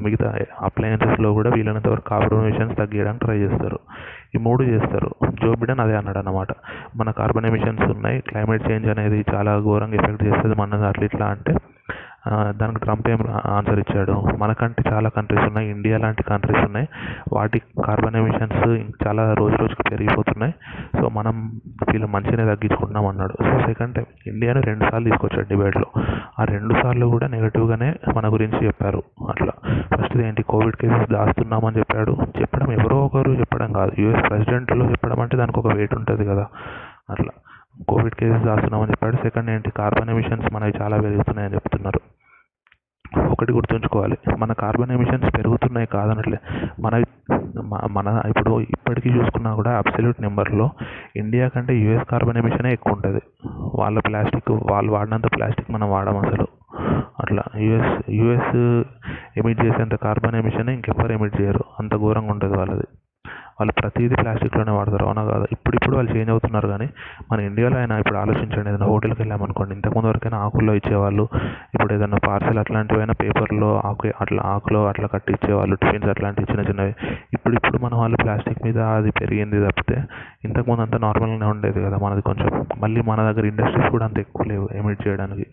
మిగతా 0.05 0.29
అప్లయన్సెస్లో 0.61 1.29
కూడా 1.33 1.49
వీలైనంత 1.49 1.87
వరకు 1.87 2.07
కార్బన్ 2.09 2.43
ఎమిషన్స్ 2.43 2.75
తగ్గించడానికి 2.77 3.23
ట్రై 3.25 3.37
చేస్తారు. 3.37 3.79
ఈ 4.35 4.39
మూడు 4.47 4.63
చేస్తారు. 4.63 5.11
జో 5.41 5.51
బిడెన్ 5.61 5.83
అదే 5.85 5.95
అన్నాడు 5.99 6.19
అనమాట 6.23 6.51
మన 6.99 7.11
కార్బన్ 7.19 7.49
ఎమిషన్స్ 7.51 7.85
ఉన్నాయి 7.95 8.19
క్లైమేట్ 8.29 8.67
చేంజ్ 8.71 8.89
అనేది 8.89 9.19
చాలా 9.33 9.53
ఘోరంగా 9.59 9.97
ఎఫెక్ట్ 10.01 10.23
చేస్తుంది 10.23 10.55
మన 10.61 10.81
అట్లా 10.91 11.05
ఇట్లా 11.11 11.27
అంటే 11.35 11.53
దానికి 12.29 12.79
ట్రంప్ 12.79 13.09
ఏం 13.09 13.19
ఆన్సర్ 13.45 13.79
ఇచ్చాడు. 13.79 14.11
మనకంటే 14.11 14.83
చాలా 14.91 15.09
కంట్రీస్ 15.09 15.43
ఉన్నాయి. 15.43 15.69
ఇండియా 15.69 15.97
లాంటి 15.97 16.23
కంట్రీస్ 16.23 16.65
ఉన్నాయి. 16.65 16.87
వాటి 17.33 17.59
కార్బన్ 17.59 18.15
ఎమిషన్స్ 18.15 18.67
చాలా 19.07 19.33
రోజు 19.33 19.55
రోజుకి 19.55 19.83
పెరిగిపోతున్నాయి. 19.91 20.53
సో 21.01 21.09
మనం 21.09 21.61
వీళ్ళు 21.91 22.07
మంచిగానే 22.07 22.43
తగ్గించుకుంటున్నాం 22.43 23.05
అన్నాడు. 23.05 23.33
సో 23.43 23.59
సెకండ్ 23.59 23.95
టైం 23.95 24.05
ఇండియాని 24.27 24.61
రెండు 24.61 24.91
సార్లు 24.91 25.09
తీసుకొచ్చాడు 25.09 25.47
డిబేట్లో 25.47 25.85
ఆ 26.39 26.43
రెండు 26.43 26.75
సార్లు 26.83 27.05
కూడా 27.05 27.27
నెగిటివ్గానే 27.27 27.95
మన 28.15 28.33
గురించి 28.33 28.67
చెప్పారు. 28.67 29.03
అట్లా. 29.29 29.73
ఫస్ట్ 29.97 30.17
ఏంటి? 30.17 30.43
కోవిడ్ 30.43 30.75
కేసెస్ 30.75 31.11
దాస్తున్నామని 31.11 31.79
చెప్పాడు. 31.79 32.17
చెప్పడం 32.39 32.71
ఎవరో 32.71 32.97
ఒకరు 32.97 33.31
చెప్పడం 33.31 33.73
కాదు. 33.73 33.91
యూఎస్ 33.99 34.29
ప్రెసిడెంట్లో 34.29 34.85
చెప్పడం 34.85 35.19
అంటే 35.19 35.37
దానికి 35.37 35.59
ఒక 35.59 35.73
వెయిట్ 35.73 35.93
ఉంటుంది 35.93 36.25
కదా. 36.25 36.47
అట్లా. 37.09 37.50
కోవిడ్ 37.89 38.15
కేసెస్ 38.15 38.45
రాస్తున్నామని 38.45 38.91
చెప్పాడు 38.91 39.15
సెకండ్ 39.15 39.49
ఏంటి? 39.49 39.71
కార్బన్ 39.71 40.09
ఎమిషన్స్ 40.09 40.53
మనవి 40.53 40.73
చాలా 40.81 41.01
పెరుగుతున్నాయని 41.01 41.53
చెప్తున్నారు. 41.53 41.99
ఒకటి 43.29 43.51
గుర్తుంచుకోవాలి. 43.51 44.17
మన 44.37 44.53
కార్బన్ 44.53 44.91
ఎమిషన్స్ 44.91 45.37
పెరుగుతున్నాయి 45.37 45.87
కాదనట్లే. 45.87 46.37
మన 46.79 47.03
మన 47.91 48.21
ఇప్పుడు 48.27 48.61
ఇప్పటికీ 48.61 49.09
చూసుకున్నా 49.09 49.55
కూడా 49.55 49.77
అబ్సల్యూట్ 49.77 50.21
నెంబర్లో 50.21 50.69
ఇండియా 51.15 51.47
కంటే 51.47 51.75
యూఎస్ 51.75 52.09
కార్బన్ 52.09 52.37
ఎమిషనే 52.37 52.73
ఎక్కువ 52.73 52.93
ఉంటుంది. 52.93 53.21
వాళ్ళ 53.75 53.99
ప్లాస్టిక్ 53.99 54.51
వాళ్ళు 54.71 54.91
వాడినంత 54.91 55.23
ప్లాస్టిక్ 55.35 55.71
మనం 55.71 55.91
వాడము 55.91 56.19
అసలు. 56.21 56.47
అట్లా 57.19 57.43
యూఎస్ 57.57 58.09
యూఎస్ 58.09 58.55
ఎమిట్ 59.37 59.65
చేసేంత 59.65 59.95
కార్బన్ 59.95 60.35
ఎమిషన్ 60.35 60.69
ఇంకెవ్వరు 60.69 61.13
ఎమిట్ 61.13 61.41
చేయరు. 61.41 61.59
అంత 61.79 61.95
ఘోరంగా 61.95 62.31
ఉంటుంది 62.31 62.57
వాళ్ళది. 62.57 62.87
వాళ్ళు 63.61 63.73
ప్రతిదీ 63.81 64.15
ప్లాస్టిక్లోనే 64.15 64.71
వాడతారు. 64.71 65.05
అవునా 65.05 65.23
కాదు? 65.23 65.45
ఇప్పుడు 65.51 65.75
ఇప్పుడు 65.75 65.95
వాళ్ళు 65.95 66.11
చేంజ్ 66.11 66.29
అవుతున్నారు 66.29 66.67
కానీ 66.67 66.87
మన 67.31 67.39
ఇండియాలో 67.39 67.77
అయినా 67.77 67.97
ఇప్పుడు 67.97 68.17
ఆలోచించండి. 68.17 68.69
ఏదైనా 68.69 68.85
హోటల్కి 68.85 69.19
వెళ్ళామనుకోండి 69.21 69.73
ఇంతకుముందు 69.75 70.07
వరకైనా 70.07 70.37
ఆకుల్లో 70.45 70.73
ఇచ్చేవాళ్ళు 70.73 71.25
ఇప్పుడు 71.73 71.93
ఏదైనా 71.93 72.19
పార్సెల్ 72.27 72.59
అట్లాంటివైనా 72.59 73.15
పేపర్లో 73.21 73.71
ఆకు 73.85 74.07
అట్లా 74.21 74.41
ఆకులో 74.53 74.81
అట్లా 74.87 75.09
కట్టి 75.13 75.31
ఇచ్చేవాళ్ళు 75.33 75.75
టిఫిన్స్ 75.75 76.09
అట్లాంటివి 76.09 76.49
చిన్న 76.51 76.63
చిన్నవి. 76.69 76.93
ఇప్పుడు 77.55 77.77
ఇప్పుడు 77.77 77.91
మన 77.91 77.99
వాళ్ళు 77.99 78.17
ప్లాస్టిక్ 78.17 78.63
మీద 78.63 78.77
అది 78.77 79.11
పెరిగింది 79.11 79.67
తప్పితే 79.67 80.03
ఇంతకుముందు 80.45 80.81
అంతా 80.81 80.97
నార్మల్గానే 80.97 81.45
ఉండేది 81.45 81.83
కదా 81.83 81.97
మనది 81.97 82.21
కొంచెం. 82.21 82.65
మళ్ళీ 82.77 83.01
మన 83.01 83.31
దగ్గర 83.31 83.45
ఇండస్ట్రీస్ 83.45 83.89
కూడా 83.89 84.05
అంత 84.05 84.19
ఎక్కువ 84.19 84.45
లేవు 84.45 84.69
ఎమిట్ 84.75 85.07
చేయడానికి. 85.07 85.45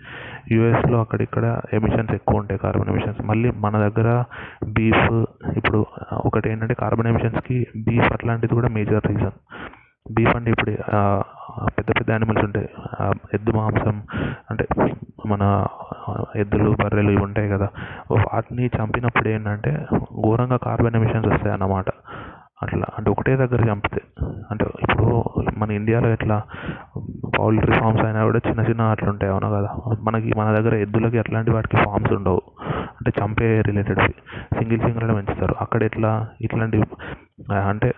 యూఎస్లో 0.53 1.01
అక్కడిక్కడ 1.01 1.61
ఎమిషన్స్ 1.73 2.13
ఎక్కువ 2.13 2.39
ఉంటాయి 2.39 2.61
కార్బన్ 2.61 2.89
ఎమిషన్స్. 2.89 3.23
మళ్ళీ 3.23 3.51
మన 3.51 3.79
దగ్గర 3.79 4.25
బీఫ్ 4.69 5.13
ఇప్పుడు 5.57 5.87
ఒకటి 6.13 6.51
ఏంటంటే 6.51 6.75
కార్బన్ 6.75 7.07
ఎమిషన్స్కి 7.07 7.67
బీఫ్ 7.77 8.13
అట్లాంటిది 8.13 8.55
కూడా 8.55 8.69
మేజర్ 8.69 9.07
రీజన్. 9.07 9.31
బీఫ్ 10.11 10.37
అంటే 10.37 10.51
ఇప్పుడు 10.51 10.73
పెద్ద 11.71 11.89
పెద్ద 11.91 12.11
యానిమల్స్ 12.11 12.45
ఉంటాయి 12.45 12.69
ఎద్దు 13.35 13.51
మాంసం 13.57 13.97
అంటే 14.51 14.65
మన 15.27 15.67
ఎద్దులు 16.37 16.71
బర్రెలు 16.71 17.11
ఇవి 17.11 17.23
ఉంటాయి 17.23 17.49
కదా 17.49 17.69
వాటిని 18.11 18.71
చంపినప్పుడు 18.77 19.29
ఏంటంటే 19.29 19.73
ఘోరంగా 20.25 20.57
కార్బన్ 20.57 20.97
ఎమిషన్స్ 20.97 21.29
వస్తాయి 21.29 21.53
అన్నమాట. 21.53 21.89
అట్లా 22.63 22.87
అంటే 22.99 23.11
ఒకటే 23.11 23.37
దగ్గర 23.37 23.61
చంపితే 23.73 24.01
అంటే 24.51 24.65
ఇప్పుడు 24.83 25.25
మన 25.59 25.71
ఇండియాలో 25.71 26.09
ఎట్లా 26.09 26.37
పౌల్ట్రీ 27.39 27.79
ఫార్మ్స్ 27.79 28.05
అయినా 28.05 28.25
కూడా 28.25 28.41
చిన్న 28.49 28.61
చిన్న 28.61 28.83
అట్లా 28.83 29.11
ఉంటాయి 29.11 29.33
అవునా 29.33 29.49
కదా? 29.51 29.71
మనకి 30.01 30.31
మన 30.39 30.49
దగ్గర 30.59 30.75
ఎద్దులకి 30.75 31.19
అట్లాంటి 31.19 31.51
వాటికి 31.51 31.77
ఫార్మ్స్ 31.77 32.13
ఉండవు. 32.13 32.43
అంటే 32.99 33.11
చంపే 33.21 33.61
రిలేటెడ్వి 33.61 34.13
సింగిల్ 34.59 34.81
సింగిల్గా 34.81 35.15
పెంచుతారు. 35.15 35.55
అక్కడ 35.61 35.83
ఎట్లా 35.83 36.13
ఇట్లాంటి 36.41 36.81
అంటే 37.69 37.91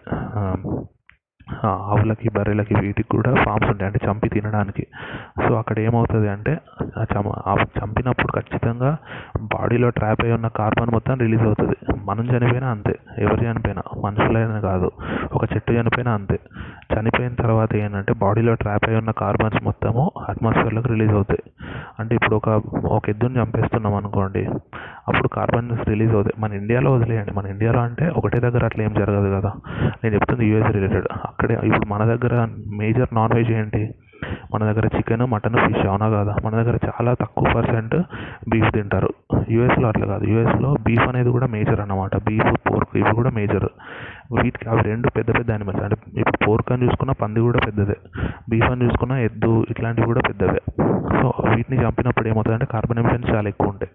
ఆవులకి 1.64 2.30
బర్రెలకి 2.30 2.74
వీటికి 2.74 3.08
కూడా 3.08 3.34
ఫార్మ్స్ 3.34 3.70
ఉంటాయి. 3.70 3.92
అంటే 3.92 4.10
చంపి 4.10 4.28
తినడానికి. 4.28 4.86
సో 5.48 5.54
అక్కడ 5.54 5.78
ఏమవుతుంది 5.78 6.28
అంటే 6.28 6.58
చంపినప్పుడు 7.80 8.40
ఖచ్చితంగా 8.40 8.96
బాడీలో 9.40 9.90
ట్రాప్ 9.90 10.24
అయి 10.24 10.32
ఉన్న 10.32 10.48
కార్బన్ 10.48 10.90
మొత్తం 10.92 11.18
రిలీజ్ 11.18 11.42
అవుతుంది. 11.42 11.76
మనం 12.04 12.24
చనిపోయినా 12.24 12.68
అంతే. 12.68 12.98
ఎవరు 13.18 13.44
చనిపోయినా 13.44 13.82
మనుషులైనా 14.04 14.60
కాదు. 14.60 14.90
ఒక 15.32 15.44
చెట్టు 15.44 15.72
చనిపోయినా 15.72 16.12
అంతే. 16.12 16.38
చనిపోయిన 16.94 17.34
తర్వాత 17.34 17.76
ఏంటంటే 17.76 18.14
బాడీలో 18.14 18.54
ట్రాప్ 18.54 18.88
అయి 18.88 18.98
ఉన్న 18.98 19.10
కార్బన్స్ 19.10 19.64
మొత్తము 19.64 20.10
అట్మాస్ఫియర్లోకి 20.28 20.88
రిలీజ్ 20.88 21.12
అవుతాయి. 21.12 21.42
అంటే 22.00 22.14
ఇప్పుడు 22.14 22.36
ఒక 22.36 22.62
ఒక 22.84 23.08
ఎద్దుని 23.08 23.42
చంపేస్తున్నాం 23.42 23.94
అనుకోండి 23.94 24.44
అప్పుడు 25.08 25.28
కార్బన్స్ 25.28 25.88
రిలీజ్ 25.88 26.14
అవుతాయి. 26.14 26.40
మన 26.40 26.52
ఇండియాలో 26.52 26.92
వదిలేయండి. 26.92 27.32
మన 27.32 27.46
ఇండియాలో 27.46 27.80
అంటే 27.80 28.08
ఒకటే 28.08 28.40
దగ్గర 28.40 28.64
అట్లా 28.64 28.84
ఏం 28.84 28.94
జరగదు 28.94 29.40
కదా. 29.40 29.52
నేను 30.04 30.14
చెప్తుంది 30.14 30.46
యూఎస్ 30.46 30.72
రిలేటెడ్ 30.72 31.06
అక్కడే 31.12 31.54
ఇప్పుడు 31.54 31.88
మన 31.88 32.04
దగ్గర 32.04 32.48
మేజర్ 32.76 33.14
నాన్ 33.14 33.32
వెజ్ 33.32 33.50
ఏంటి? 33.50 33.94
మన 34.54 34.64
దగ్గర 34.64 34.86
చికెన్ 34.86 35.22
మటన్ 35.22 35.56
ఫిష్ 35.56 35.86
అవునా 35.86 36.08
కదా? 36.08 36.36
మన 36.44 36.62
దగ్గర 36.62 36.78
చాలా 36.86 37.14
తక్కువ 37.14 37.52
పర్సెంట్ 37.54 37.94
బీఫ్ 38.48 38.72
తింటారు. 38.74 39.08
యూఎస్లో 39.50 39.88
అట్లా 39.88 40.06
కాదు. 40.06 40.24
యూఎస్లో 40.24 40.76
బీఫ్ 40.82 41.08
అనేది 41.08 41.28
కూడా 41.28 41.46
మేజర్ 41.46 41.80
అన్నమాట. 41.80 42.16
బీఫ్ 42.16 42.70
పోర్క్ 42.70 42.96
ఇవి 42.96 43.14
కూడా 43.14 43.30
మేజర్ 43.30 43.68
వీటికి 44.32 44.68
అవి 44.68 44.82
రెండు 44.82 45.10
పెద్ద 45.10 45.38
పెద్ద 45.38 45.50
యానిమల్స్ 45.50 45.82
అంటే 45.82 45.96
ఇప్పుడు 46.20 46.46
పోర్క్ 46.48 46.72
అని 46.72 46.84
చూసుకున్న 46.84 47.12
పంది 47.12 47.40
కూడా 47.40 47.58
పెద్దదే. 47.66 47.96
బీఫ్ 48.50 48.70
అని 48.70 48.84
చూసుకున్న 48.84 49.12
ఎద్దు 49.12 49.66
ఇట్లాంటివి 49.70 50.06
కూడా 50.06 50.20
పెద్దవే. 50.28 50.60
సో 51.22 51.32
వీటిని 51.56 51.84
చంపినప్పుడు 51.84 52.28
ఏమవుతుందంటే 52.28 52.66
కార్బన్ 52.66 52.98
ఎమిషన్స్ 52.98 53.30
చాలా 53.30 53.48
ఎక్కువ 53.48 53.68
ఉంటాయి. 53.68 53.90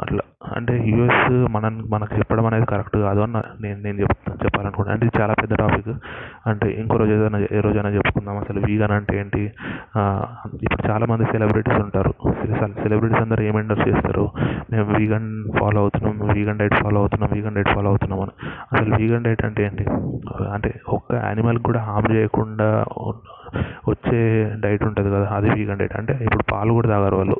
అట్లా. 0.00 0.20
అంటే 0.56 0.84
యూఎస్ 0.86 1.48
మన 1.50 1.82
మనకు 1.88 2.18
చెప్పడం 2.18 2.46
అనేది 2.46 2.66
కరెక్ట్ 2.66 2.96
కాదు 2.96 3.20
అని 3.20 3.32
నేను 3.62 3.82
నేను 3.82 4.00
చెప్ 4.00 4.30
చెప్పాలనుకుంటున్నాను 4.30 4.92
అంటే 4.92 5.06
ఇది 5.06 5.22
చాలా 5.22 5.34
పెద్ద 5.34 5.54
టాపిక్ 5.54 5.88
అంటే 6.46 6.70
ఇంకో 6.70 6.96
రోజు 6.96 7.10
ఏదైనా 7.10 7.38
ఏ 7.52 7.60
రోజైనా 7.60 7.88
చెప్పుకుందాం. 7.88 8.38
అసలు 8.38 8.60
వీగన్ 8.66 8.90
అంటే 8.90 9.18
ఏంటి? 9.18 9.52
ఇప్పుడు 10.62 10.90
చాలామంది 10.90 11.24
సెలబ్రిటీస్ 11.24 11.76
ఉంటారు. 11.76 12.14
సెలబ్రిటీస్ 12.58 13.20
అందరూ 13.20 13.42
ఏం 13.44 13.58
ఎండర్స్ 13.58 13.88
చేస్తారు? 13.88 14.30
మేము 14.72 14.98
వీగన్ 14.98 15.28
ఫాలో 15.60 15.80
అవుతున్నాం 15.80 16.34
వీగన్ 16.34 16.58
డైట్ 16.58 16.74
ఫాలో 16.74 17.00
అవుతున్నాం 17.00 17.30
వీగన్ 17.32 17.54
డైట్ 17.54 17.68
ఫాలో 17.68 17.88
అవుతున్నాం 17.88 18.20
అని. 18.20 18.34
అసలు 18.72 18.94
వీగన్ 18.94 19.24
డైట్ 19.24 19.44
అంటే 19.44 19.64
ఏంటి? 19.64 19.84
అంటే 20.52 20.74
ఒక్క 20.88 21.14
యానిమల్కి 21.14 21.64
కూడా 21.64 21.80
హామ్ 21.80 22.12
చేయకుండా 22.12 22.84
వచ్చే 23.88 24.20
డైట్ 24.64 24.84
ఉంటుంది 24.84 25.10
కదా 25.10 25.28
అది 25.36 25.50
వీగన్ 25.50 25.78
డైట్ 25.78 25.96
అంటే 25.96 26.18
ఇప్పుడు 26.22 26.44
పాలు 26.52 26.72
కూడా 26.72 26.88
తాగరు 26.88 27.16
వాళ్ళు. 27.16 27.36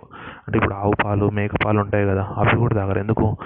అంటే 0.47 0.59
ఇప్పుడు 0.59 0.75
ఆవు 0.75 0.93
పాలు 1.05 1.31
మేక 1.31 1.51
పాలు 1.65 1.81
ఉంటాయి 1.81 2.07
కదా 2.07 2.25
అవి 2.37 2.57
కూడా 2.57 2.75
తాగరు. 2.75 2.99
ఎందుకు? 2.99 3.37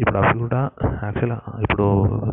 ఇప్పుడు 0.00 0.18
అవి 0.18 0.38
కూడా 0.38 0.70
యాక్చువల్గా 1.04 1.40
ఇప్పుడు 1.60 1.84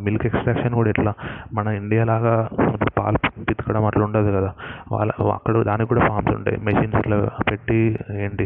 మిల్క్ 0.01 0.25
ఎక్స్ట్రాక్షన్ 0.25 0.75
కూడా 0.75 0.89
ఎట్లా? 0.89 1.13
మన 1.53 1.67
ఇండియా 1.67 2.03
లాగా 2.03 2.49
ఇప్పుడు 2.73 2.89
పాలు 2.89 3.43
పితకడం 3.43 3.85
అట్లా 3.85 4.05
ఉండదు 4.05 4.31
కదా. 4.31 4.53
వాళ్ళ 4.91 5.11
అక్కడ 5.31 5.63
దానికి 5.63 5.89
కూడా 5.89 6.07
ఫార్మ్స్ 6.07 6.35
ఉంటాయి. 6.35 6.57
మెషిన్స్ 6.57 6.95
ఇట్లా 6.95 7.29
పెట్టి 7.51 7.99
ఏంటి? 8.15 8.43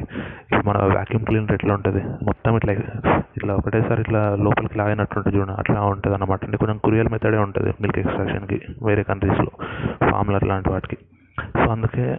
ఇప్పుడు 0.52 0.70
మన 0.70 0.78
వ్యాక్యూమ్ 0.78 1.26
క్లీనర్ 1.26 1.52
ఎట్లా 1.52 1.74
ఉంటుంది? 1.74 2.04
మొత్తం 2.24 2.56
ఇట్లా 2.56 2.74
ఇట్లా 3.38 3.56
ఒకటేసారి 3.56 4.02
ఇట్లా 4.02 4.36
లోపలికి 4.36 4.78
లాగినట్టు 4.78 5.20
ఉంటుంది 5.20 5.38
చూడండి 5.38 5.60
అట్లా 5.60 5.82
ఉంటుంది 5.82 6.14
అన్నమాట 6.14 6.46
అంటే 6.46 6.58
కొంచెం 6.58 6.80
కురియల్ 6.84 7.10
మెథడే 7.10 7.38
ఉంటుంది 7.38 7.74
మిల్క్ 7.82 8.00
ఎక్స్ట్రాక్షన్కి 8.00 8.62
వేరే 8.84 9.04
కంట్రీస్లో 9.04 9.52
ఫార్మ్లర్ 10.12 10.44
లాంటి 10.44 10.70
వాటికి. 10.70 10.98
సో 11.64 11.72
అందుకే 11.72 12.18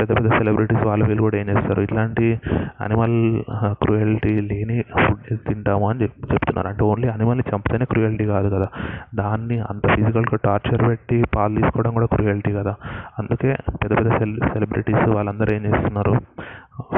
పెద్ద 0.00 0.16
పెద్ద 0.16 0.28
సెలబ్రిటీస్ 0.28 0.86
వాళ్ళు 0.86 1.04
వీళ్ళు 1.04 1.22
కూడా 1.22 1.36
ఏం 1.36 1.48
చేస్తారు? 1.48 1.82
ఇట్లాంటి 1.82 2.40
అనిమల్ 2.80 3.42
క్రూయల్టీ 3.72 4.40
లేని 4.40 4.82
ఫుడ్ 4.82 5.38
తింటాము 5.48 5.90
అని 5.90 6.02
చెప్ 6.02 6.32
చెప్తున్నారు. 6.32 6.68
అంటే 6.68 6.84
ఓన్లీ 6.84 7.08
అనిమల్ని 7.08 7.44
చంపితేనే 7.54 7.84
క్రూయల్టీ 7.84 8.26
కాదు 8.26 8.48
కదా. 8.48 8.68
దాన్ని 9.14 9.60
అంత 9.60 9.88
ఫిజికల్గా 9.88 10.38
టార్చర్ 10.44 10.88
పెట్టి 10.88 11.24
పాలు 11.36 11.54
తీసుకోవడం 11.54 11.92
కూడా 11.92 12.06
క్రూయల్టీ 12.06 12.52
కదా. 12.52 12.74
అందుకే 13.18 13.56
పెద్ద 13.68 13.98
పెద్ద 13.98 14.18
సెల్ 14.18 14.40
సెలబ్రిటీస్ 14.52 15.08
వాళ్ళందరూ 15.08 15.54
ఏం 15.54 15.64
చేస్తున్నారు? 15.64 16.20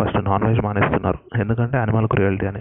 ఫస్ట్ 0.01 0.25
నాన్ 0.25 0.45
వెజ్ 0.45 0.61
మానేస్తున్నారు. 0.61 1.19
ఎందుకంటే 1.39 1.79
అనిమల్ 1.79 2.09
క్రూయల్టీ 2.09 2.47
అని. 2.47 2.61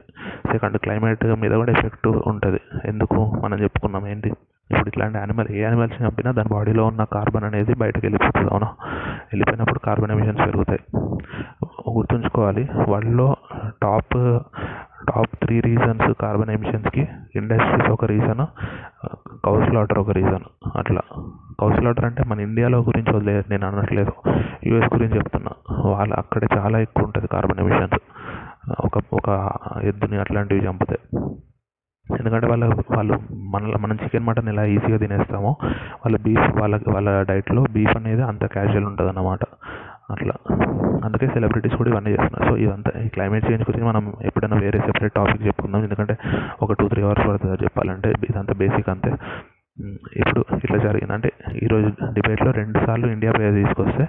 సెకండ్ 0.51 0.77
క్లైమేట్ 0.77 1.25
మీద 1.25 1.51
కూడా 1.51 1.71
ఎఫెక్ట్ 1.71 2.07
ఉంటుంది. 2.07 2.59
ఎందుకు? 2.85 3.41
మనం 3.43 3.57
చెప్పుకున్నాం 3.63 4.07
ఏంటి? 4.07 4.31
ఇప్పుడు 4.71 4.89
ఇట్లాంటి 4.89 5.17
యానిమల్ 5.17 5.47
ఏ 5.51 5.61
యానిమల్స్ 5.61 6.01
చంపినా 6.01 6.31
దాని 6.31 6.49
బాడీలో 6.49 6.85
ఉన్న 6.85 7.03
కార్బన్ 7.03 7.43
అనేది 7.43 7.73
బయటకు 7.75 8.01
వెళ్ళిపోతుంది 8.03 8.49
అవునా? 8.51 8.69
వెళ్ళిపోయినప్పుడు 9.31 9.79
కార్బన్ 9.79 10.11
ఎమిషన్స్ 10.11 10.41
పెరుగుతాయి. 10.47 10.81
గుర్తుంచుకోవాలి 11.97 12.69
వాళ్ళలో 12.89 13.35
top 13.83 14.17
top 15.09 15.35
three 15.43 15.59
reasons 15.59 16.13
carbon 16.21 16.49
ఎమిషన్స్కి 16.49 17.07
industries 17.35 17.89
ఒక 17.89 18.05
రీజన్ 18.05 18.43
కౌస్ 19.45 19.73
లాటర్ 19.73 19.99
ఒక 19.99 20.11
రీజన్ 20.11 20.45
అట్లా. 20.75 21.01
కౌస్ 21.59 21.83
లాటర్ 21.83 22.05
అంటే 22.05 22.23
మన 22.27 22.39
ఇండియాలో 22.39 22.79
గురించి 22.79 23.15
వదిలేదు 23.15 23.43
నేను 23.49 23.67
అనట్లేదు. 23.67 24.13
యూఎస్ 24.67 24.93
గురించి 24.93 25.17
చెప్తున్నా. 25.17 25.51
వాళ్ళ 25.91 26.13
అక్కడే 26.13 26.47
చాలా 26.57 26.79
ఎక్కువ 26.79 27.05
ఉంటుంది 27.05 27.27
కార్బన్ 27.27 27.59
ఎమిషన్స్ 27.59 27.99
ఒక 28.79 28.97
ఒక 29.13 29.29
ఎద్దుని 29.83 30.17
అట్లాంటివి 30.17 30.67
చంపుతాయి 30.67 31.01
ఎందుకంటే 32.11 32.47
వాళ్ళ 32.47 32.65
వాళ్ళు 32.65 33.13
మన 33.33 33.73
మనం 33.79 33.95
చికెన్ 34.03 34.25
మటన్ 34.25 34.47
ఎలా 34.47 34.65
ఈజీగా 34.65 34.97
తినేస్తామో 34.97 35.57
వాళ్ళ 35.93 36.17
బీఫ్ 36.17 36.61
వాళ్ళ 36.61 36.79
వాళ్ళ 36.87 37.21
డైట్లో 37.21 37.65
బీఫ్ 37.71 37.97
అనేది 37.97 38.21
అంత 38.21 38.45
క్యాజువల్ 38.45 38.85
ఉంటుంది 38.85 39.09
అన్నమాట 39.09 39.39
అట్లా. 40.11 40.33
అందుకే 41.05 41.27
సెలబ్రిటీస్ 41.27 41.75
కూడా 41.75 41.89
ఇవన్నీ 41.89 42.11
చేస్తున్నారు. 42.11 42.49
సో 42.49 42.57
ఇదంతా 42.57 42.91
ఈ 43.01 43.07
క్లైమేట్ 43.07 43.51
చేంజ్ 43.51 43.63
గురించి 43.63 43.87
మనం 43.87 44.13
ఎప్పుడైనా 44.21 44.57
వేరే 44.57 44.79
సెపరేట్ 44.79 45.13
టాపిక్ 45.13 45.47
చెప్పుకుందాం. 45.47 45.83
ఎందుకంటే 45.83 46.17
ఒక 46.61 46.73
టూ 46.73 46.87
త్రీ 46.87 47.03
అవర్స్ 47.03 47.27
పడుతుంది 47.27 47.63
చెప్పాలంటే 47.63 48.13
ఇదంతా 48.29 48.53
బేసిక్ 48.53 48.89
అంతే. 48.89 49.11
ఇప్పుడు 50.15 50.45
ఇట్లా 50.63 50.77
జరిగింది. 50.77 51.13
అంటే 51.13 51.31
ఈరోజు 51.63 51.87
డిబేట్లో 52.13 52.51
రెండు 52.51 52.85
సార్లు 52.85 53.07
ఇండియా 53.07 53.31
పేరు 53.31 53.53
తీసుకొస్తే 53.53 54.07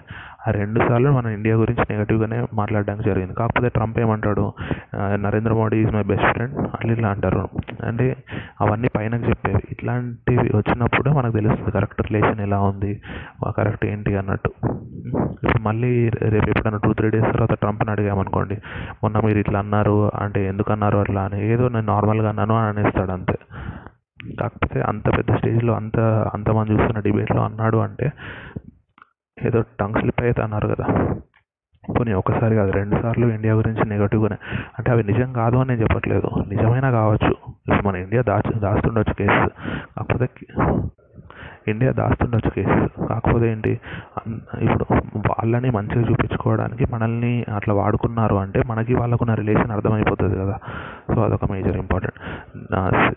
ఆ 0.49 0.51
రెండు 0.51 0.89
సార్లు 0.89 1.11
మన 1.11 1.27
ఇండియా 1.27 1.57
గురించి 1.57 1.85
నెగిటివ్గానే 1.91 2.47
మాట్లాడడానికి 2.55 3.09
జరిగింది. 3.09 3.35
కాకపోతే 3.35 3.69
ట్రంప్ 3.69 3.99
ఏమంటాడు? 3.99 4.53
Narendra 5.15 5.53
Modi 5.53 5.77
is 5.77 5.95
my 5.95 6.03
best 6.03 6.33
friend 6.33 6.59
అని 6.59 6.93
ఇలా 6.93 7.09
అంటారు. 7.09 7.49
అంటే 7.85 8.17
అవన్నీ 8.61 8.89
పైన 8.97 9.15
చెప్పేవి. 9.15 9.63
ఇట్లాంటివి 9.71 10.57
వచ్చినప్పుడు 10.57 11.11
మనకు 11.11 11.33
తెలుస్తుంది 11.33 11.71
కరెక్ట్ 11.71 12.03
రిలేషన్ 12.03 12.41
ఎలా 12.41 12.61
ఉంది 12.61 13.03
కరెక్ట్ 13.57 13.87
ఏంటి 13.87 14.17
అన్నట్టు. 14.17 14.51
ఇప్పుడు 15.43 15.63
మళ్ళీ 15.63 16.09
రేపు 16.09 16.51
ఎప్పుడైనా 16.51 16.81
టూ 16.85 16.93
త్రీ 16.93 17.11
డేస్ 17.11 17.33
తర్వాత 17.33 17.53
ట్రంప్ని 17.53 17.91
అడిగామనుకోండి 17.91 18.57
మొన్న 19.03 19.21
మీరు 19.21 19.39
ఇట్లా 19.39 19.59
అన్నారు 19.59 20.11
అంటే 20.15 20.49
ఎందుకు 20.49 20.73
అన్నారు 20.73 20.99
అట్లా? 20.99 21.23
అని 21.23 21.53
ఏదో 21.53 21.69
నేను 21.69 21.87
నార్మల్గా 21.87 22.29
అన్నాను 22.29 22.57
అని 22.57 22.79
అనేస్తాడు 22.79 23.11
అంతే. 23.11 23.39
కాకపోతే 24.41 24.81
అంత 24.81 25.19
పెద్ద 25.19 25.37
స్టేజ్లో 25.37 25.75
అంత 25.75 26.01
అంతమంది 26.35 26.73
చూస్తున్న 26.73 27.01
డిబేట్లో 27.01 27.43
అన్నాడు 27.43 27.77
అంటే 27.77 28.13
ఏదో 29.37 29.61
టంగ్ 29.81 29.99
స్లిప్ 30.01 30.23
అయితే 30.23 30.43
అన్నారు 30.43 30.69
కదా. 30.69 30.87
పోనీ 31.85 32.13
ఒకసారి 32.13 32.55
కాదు 32.57 32.71
రెండు 32.71 32.97
సార్లు 33.03 33.27
ఇండియా 33.27 33.55
గురించి 33.55 33.83
నెగటివ్గానే 33.89 34.37
అంటే 34.79 34.91
అవి 34.91 35.03
నిజం 35.03 35.33
కాదు 35.33 35.57
అని 35.57 35.69
నేను 35.69 35.83
చెప్పట్లేదు. 35.83 36.29
నిజమైనా 36.49 36.91
కావచ్చు. 36.91 37.33
ఇప్పుడు 37.69 37.87
మన 37.89 37.97
ఇండియా 37.97 38.23
దాచి 38.23 38.53
దాస్తుండొచ్చు 38.61 39.15
కేసు 39.15 39.47
కాకపోతే 39.97 40.27
ఇండియా 41.69 41.93
దాస్తుండొచ్చు 41.93 42.51
కేసు 42.51 42.77
కాకపోతే 43.07 43.47
ఏంటి 43.53 43.73
ఇప్పుడు 44.63 44.85
వాళ్ళని 45.31 45.71
మంచిగా 45.71 46.03
చూపించుకోవడానికి 46.11 46.85
మనల్ని 46.93 47.45
అట్లా 47.57 47.75
వాడుకున్నారు 47.75 48.37
అంటే 48.37 48.63
మనకి 48.67 48.95
వాళ్ళకున్న 48.95 49.35
రిలేషన్ 49.35 49.71
అర్థమైపోతుంది 49.71 50.37
కదా. 50.37 50.57
సో 51.15 51.23
అదొక 51.25 51.53
మేజర్ 51.53 51.77
ఇంపార్టెంట్ 51.77 52.17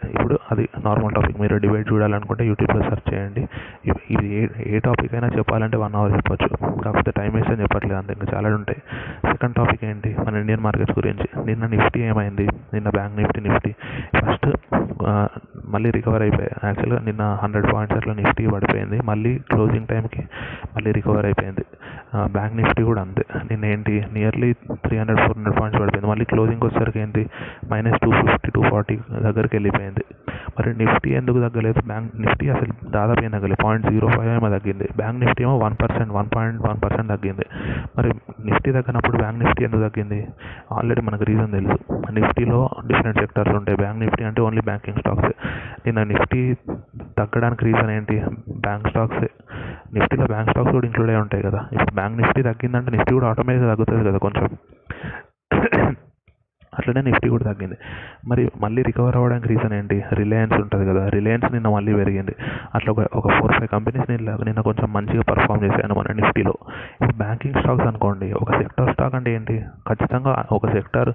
ఇప్పుడు 0.06 0.40
అది 0.52 0.70
నార్మల్ 0.86 1.16
టాపిక్ 1.16 1.42
మీరు 1.42 1.56
డిబేట్ 1.58 1.94
చూడాలనుకుంటే 1.94 2.44
యూట్యూబ్లో 2.48 2.82
సెర్చ్ 2.90 3.14
చేయండి. 3.14 3.48
ఇది 4.12 4.26
ఏ 4.40 4.48
ఏ 4.76 4.80
టాపిక్ 4.80 5.14
అయినా 5.14 5.28
చెప్పాలంటే 5.38 5.78
వన్ 5.78 5.96
అవర్ 5.96 6.12
చెప్పొచ్చు. 6.12 6.48
కాకపోతే 6.84 7.12
టైం 7.18 7.32
వేస్ట్ 7.36 7.52
అని 7.52 7.62
చెప్పట్లేదు 7.62 8.00
అంతే. 8.00 8.14
ఇంకా 8.14 8.28
చాలా 8.36 8.50
ఉంటాయి. 8.56 8.82
సెకండ్ 9.32 9.56
టాపిక్ 9.56 9.84
ఏంటి? 9.86 10.16
మన 10.28 10.36
ఇండియన్ 10.36 10.62
మార్కెట్స్ 10.62 10.98
గురించి. 11.00 11.28
నిన్న 11.46 11.66
నిఫ్టీ 11.66 12.00
ఏమైంది? 12.00 12.48
నిన్న 12.74 12.90
బ్యాంక్ 12.90 13.16
నిఫ్టీ 13.22 13.42
నిఫ్టీ 13.42 13.72
ఫస్ట్ 14.20 14.48
మళ్ళీ 15.74 15.90
రికవర్ 15.92 16.22
అయిపోయాయి 16.22 16.52
యాక్చువల్గా 16.64 17.00
నిన్న 17.06 17.24
హండ్రెడ్ 17.44 17.68
పాయింట్స్ 17.74 17.98
అట్లా 17.98 18.14
నిఫ్టీ 18.14 18.48
పడిపోయింది. 18.48 18.98
మళ్ళీ 19.02 19.32
క్లోజింగ్ 19.52 19.88
టైంకి 19.88 20.24
మళ్ళీ 20.76 20.92
రికవర్ 20.92 21.26
అయిపోయింది. 21.26 21.66
బ్యాంక్ 22.16 22.56
నిఫ్టీ 22.58 22.84
కూడా 22.84 23.02
అంతే. 23.02 23.24
నిన్న 23.52 23.66
ఏంటి 23.66 24.06
nearly 24.14 24.54
three 24.54 24.98
hundred 24.98 25.20
four 25.20 25.38
hundred 25.38 25.60
points 25.60 25.82
పడిపోయింది. 25.82 26.10
మళ్ళీ 26.10 26.26
క్లోజింగ్ 26.26 26.64
వచ్చేసరికి 26.66 27.00
ఏంటి 27.00 27.30
minus 27.72 28.00
two 28.00 28.12
fifty 28.12 28.52
two 28.52 28.62
forty 28.62 29.00
దగ్గరికి 29.12 29.56
వెళ్ళిపోయింది. 29.56 30.06
మరి 30.60 30.78
నిఫ్టీ 30.78 31.10
ఎందుకు 31.10 31.40
తగ్గలేదు? 31.48 31.80
బ్యాంక్ 31.88 32.22
నిఫ్టీ 32.22 32.50
అసలు 32.50 32.92
దాదాపు 32.92 33.24
ఏం 33.24 33.32
తగ్గలేదు. 33.32 33.64
పాయింట్ 33.64 33.92
జీరో 33.92 34.08
ఫైవ్ 34.08 34.30
ఏమో 34.30 34.50
తగ్గింది. 34.50 34.88
బ్యాంక్ 34.98 35.20
నిఫ్టీ 35.20 35.44
ఏమో 35.44 35.58
one 35.58 35.76
percent 35.82 36.14
one 36.14 36.30
point 36.36 36.62
one 36.68 36.82
percent 36.84 37.10
తగ్గింది. 37.10 37.46
మరి 37.98 38.10
నిఫ్టీ 38.46 38.72
తగ్గినప్పుడు 38.72 39.18
బ్యాంక్ 39.18 39.40
నిఫ్టీ 39.40 39.64
ఎందుకు 39.64 39.82
తగ్గింది? 39.90 40.28
ఆల్రెడీ 40.72 41.02
మనకు 41.02 41.24
రీజన్ 41.24 41.52
తెలుసు. 41.52 41.78
నిఫ్టీలో 42.12 42.70
డిఫరెంట్ 42.88 43.20
సెక్టర్స్ 43.20 43.56
ఉంటాయి. 43.56 43.78
బ్యాంక్ 43.78 44.00
నిఫ్టీ 44.00 44.24
అంటే 44.24 44.42
ఓన్లీ 44.42 44.62
బ్యాంకింగ్ 44.62 44.98
స్టాక్స్ 44.98 45.34
నిన్న 45.86 46.04
నిఫ్టీ 46.04 46.54
తగ్గడానికి 47.20 47.66
రీజన్ 47.66 47.90
ఏంటి? 47.90 48.20
బ్యాంక్ 48.60 48.88
స్టాక్స్ 48.88 49.26
నిఫ్టీలో 49.94 50.26
బ్యాంక్ 50.26 50.50
స్టాక్స్ 50.50 50.74
కూడా 50.74 50.86
ఇంక్లూడ్ 50.86 51.10
అయి 51.10 51.20
ఉంటాయి 51.20 51.44
కదా. 51.44 51.70
ఇప్పుడు 51.72 51.96
బ్యాంక్ 51.96 52.18
నిఫ్టీ 52.18 52.42
తగ్గిందంటే 52.44 52.92
నిఫ్టీ 52.92 53.14
కూడా 53.14 53.28
ఆటోమేటిక్గా 53.28 53.74
తగ్గుతుంది 53.74 54.10
కదా 54.10 54.18
కొంచెం. 54.18 54.50
అట్లనే 56.78 57.02
నిఫ్టీ 57.02 57.30
కూడా 57.30 57.44
తగ్గింది. 57.44 57.78
మరి 58.28 58.50
మళ్ళీ 58.62 58.82
రికవర్ 58.82 59.16
అవ్వడానికి 59.16 59.48
రీజన్ 59.48 59.74
ఏంటి? 59.74 60.04
రిలయన్స్ 60.14 60.54
ఉంటుంది 60.54 60.86
కదా. 60.86 61.10
రిలయన్స్ 61.10 61.54
నిన్న 61.54 61.70
మళ్ళీ 61.70 61.94
పెరిగింది. 61.94 62.36
అట్లా 62.76 62.92
ఒక 62.92 63.00
ఒక 63.00 63.32
ఫోర్ 63.32 63.52
ఫైవ్ 63.52 63.68
కంపెనీస్ 63.68 64.12
నిన్న 64.12 64.36
నిన్న 64.36 64.62
కొంచెం 64.62 64.94
మంచిగా 64.94 65.22
పర్ఫామ్ 65.22 65.64
చేశాను 65.64 65.96
మన 65.96 66.14
నిఫ్టీలో 66.14 66.54
ఇప్పుడు 67.02 67.18
బ్యాంకింగ్ 67.18 67.54
స్టాక్స్ 67.54 67.88
అనుకోండి 67.88 68.32
ఒక 68.34 68.52
సెక్టర్ 68.52 68.94
స్టాక్ 68.94 69.16
అంటే 69.16 69.34
ఏంటి? 69.34 69.56
ఖచ్చితంగా 69.90 70.46
ఒక 70.52 70.72
సెక్టర్ 70.72 71.14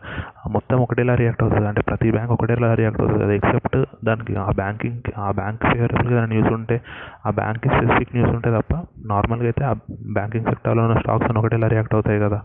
మొత్తం 0.50 0.78
ఒకటేలా 0.78 1.14
రియాక్ట్ 1.14 1.42
అవుతుంది. 1.42 1.68
అంటే 1.68 1.80
ప్రతి 1.80 2.10
బ్యాంక్ 2.10 2.32
ఒకటేలా 2.32 2.74
రియాక్ట్ 2.74 3.00
అవుతుంది 3.00 3.24
కదా 3.24 3.32
ఎక్సెప్ట్ 3.32 3.78
దానికి 4.04 4.36
ఆ 4.36 4.50
బ్యాంకింగ్ 4.50 5.00
ఆ 5.18 5.30
బ్యాంక్ 5.30 5.64
ఫేవరబుల్గా 5.72 6.26
న్యూస్ 6.26 6.52
ఉంటే 6.52 6.80
ఆ 7.26 7.30
బ్యాంక్ 7.30 7.68
స్పెసిఫిక్ 7.68 8.16
న్యూస్ 8.16 8.34
ఉంటే 8.34 8.50
తప్ప 8.50 8.74
నార్మల్గా 9.06 9.44
అయితే 9.44 9.64
ఆ 9.64 9.72
బ్యాంకింగ్ 10.12 10.44
సెక్టర్లో 10.44 10.82
ఉన్న 10.84 11.00
స్టాక్స్ 11.00 11.30
అని 11.30 11.38
ఒకటేలా 11.38 11.68
రియాక్ట్ 11.68 11.94
అవుతాయి 11.94 12.20
కదా. 12.20 12.42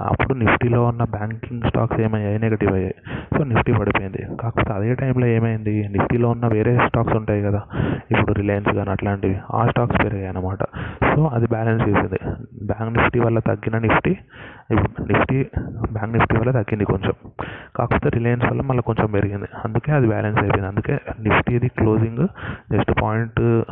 అప్పుడు 0.00 0.38
నిఫ్టీలో 0.38 0.84
ఉన్న 0.84 1.04
బ్యాంకింగ్ 1.04 1.62
స్టాక్స్ 1.62 2.00
ఏమయ్యాయి? 2.00 2.38
నెగిటివ్ 2.38 2.72
అయ్యాయి. 2.72 2.94
సో 3.38 3.44
నిఫ్టీ 3.44 3.72
పడిపోయింది. 3.72 4.36
కాకపోతే 4.36 4.72
అదే 4.72 4.94
టైంలో 4.94 5.26
ఏమైంది? 5.26 5.88
నిఫ్టీలో 5.88 6.30
ఉన్న 6.30 6.46
వేరే 6.46 6.78
స్టాక్స్ 6.86 7.16
ఉంటాయి 7.16 7.42
కదా. 7.42 7.62
ఇప్పుడు 8.10 8.32
రిలయన్స్ 8.32 8.72
కానీ 8.72 8.90
అట్లాంటివి. 8.90 9.38
ఆ 9.54 9.66
స్టాక్స్ 9.66 10.04
పెరిగాయి 10.04 10.26
అనమాట 10.26 10.62
సో 11.14 11.26
అది 11.26 11.46
బ్యాలెన్స్ 11.46 11.88
చేసింది. 11.88 12.18
బ్యాంక్ 12.66 12.98
నిఫ్టీ 12.98 13.20
వల్ల 13.20 13.38
తగ్గిన 13.38 13.78
నిఫ్టీ 13.78 14.16
ఇప్పుడు 14.70 15.12
నిఫ్టీ 15.12 15.46
బ్యాంక్ 15.92 16.12
నిఫ్టీ 16.18 16.36
వల్ల 16.38 16.50
తగ్గింది 16.50 16.84
కొంచెం. 16.84 17.12
కాకపోతే 17.76 18.08
రిలయన్స్ 18.08 18.46
వల్ల 18.46 18.62
మళ్ళీ 18.62 18.82
కొంచెం 18.82 19.10
పెరిగింది. 19.10 19.48
అందుకే 19.64 19.92
అది 19.92 20.06
బ్యాలెన్స్ 20.06 20.40
అయిపోయింది. 20.40 20.68
అందుకే 20.68 20.98
నిఫ్టీది 21.20 21.68
closing 21.68 22.28
just 22.72 23.02
point 23.02 23.62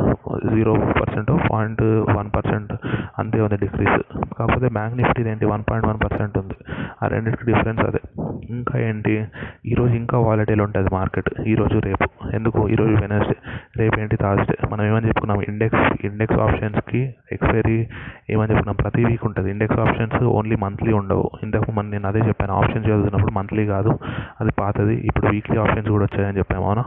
zero 0.54 0.74
percent 0.74 1.52
point 1.52 1.82
one 1.82 2.30
percent 2.36 2.72
అంతే 3.18 3.40
ఉంది 3.40 3.56
డిక్రీస్ 3.56 4.02
కాకపోతే 4.38 4.68
బ్యాంక్ 4.68 4.96
నిఫ్టీది 4.96 5.30
ఏంటి? 5.30 5.44
వన్ 5.44 5.64
పాయింట్ 5.70 5.88
వన్ 5.88 5.94
పర్సెంట్ 5.94 6.08
ఉంది. 6.18 6.54
ఆ 7.02 7.06
రెండింటికి 7.06 7.52
డిఫరెన్స్ 7.52 7.82
అదే. 7.82 8.22
ఇంకా 8.50 8.78
ఏంటి? 8.78 9.26
ఈరోజు 9.66 9.94
ఇంకా 9.94 10.18
వాలటైల్ 10.18 10.60
ఉంటుంది 10.60 10.88
మార్కెట్ 10.92 11.40
ఈరోజు 11.46 11.78
రేపు. 11.78 12.34
ఎందుకు? 12.34 12.68
ఈరోజు 12.68 12.92
వెనస్డే 12.92 13.34
రేపు 13.76 14.00
ఏంటి? 14.00 14.16
థర్స్డే 14.16 14.68
మనం 14.72 14.86
ఏమని 14.86 15.08
చెప్పుకున్నాం? 15.08 15.42
ఇండెక్స్ 15.42 16.06
ఇండెక్స్ 16.06 16.38
ఆప్షన్స్కి 16.38 17.14
ఎక్స్పైరీ 17.32 17.88
ఏమని 18.30 18.50
చెప్పుకున్నాం? 18.50 18.74
ప్రతి 18.74 19.04
వీక్ 19.04 19.24
ఉంటుంది. 19.24 19.50
ఇండెక్స్ 19.50 19.78
ఆప్షన్స్ 19.78 20.22
ఓన్లీ 20.22 20.56
మంత్లీ 20.56 20.92
ఉండవు. 20.92 21.30
ఇంతకు 21.42 21.72
మన 21.72 21.86
నేను 21.86 22.08
అదే 22.08 22.18
చెప్పాను. 22.18 22.54
ఆప్షన్స్ 22.54 22.88
చదువుతున్నప్పుడు 22.88 23.32
మంత్లీ 23.32 23.66
కాదు. 23.66 23.98
అది 24.40 24.50
పాతది. 24.60 24.94
ఇప్పుడు 24.94 25.26
వీక్లీ 25.26 25.58
ఆప్షన్స్ 25.58 25.88
కూడా 25.88 26.04
వచ్చాయని 26.04 26.38
చెప్పాము. 26.38 26.66
అవునా? 26.66 26.84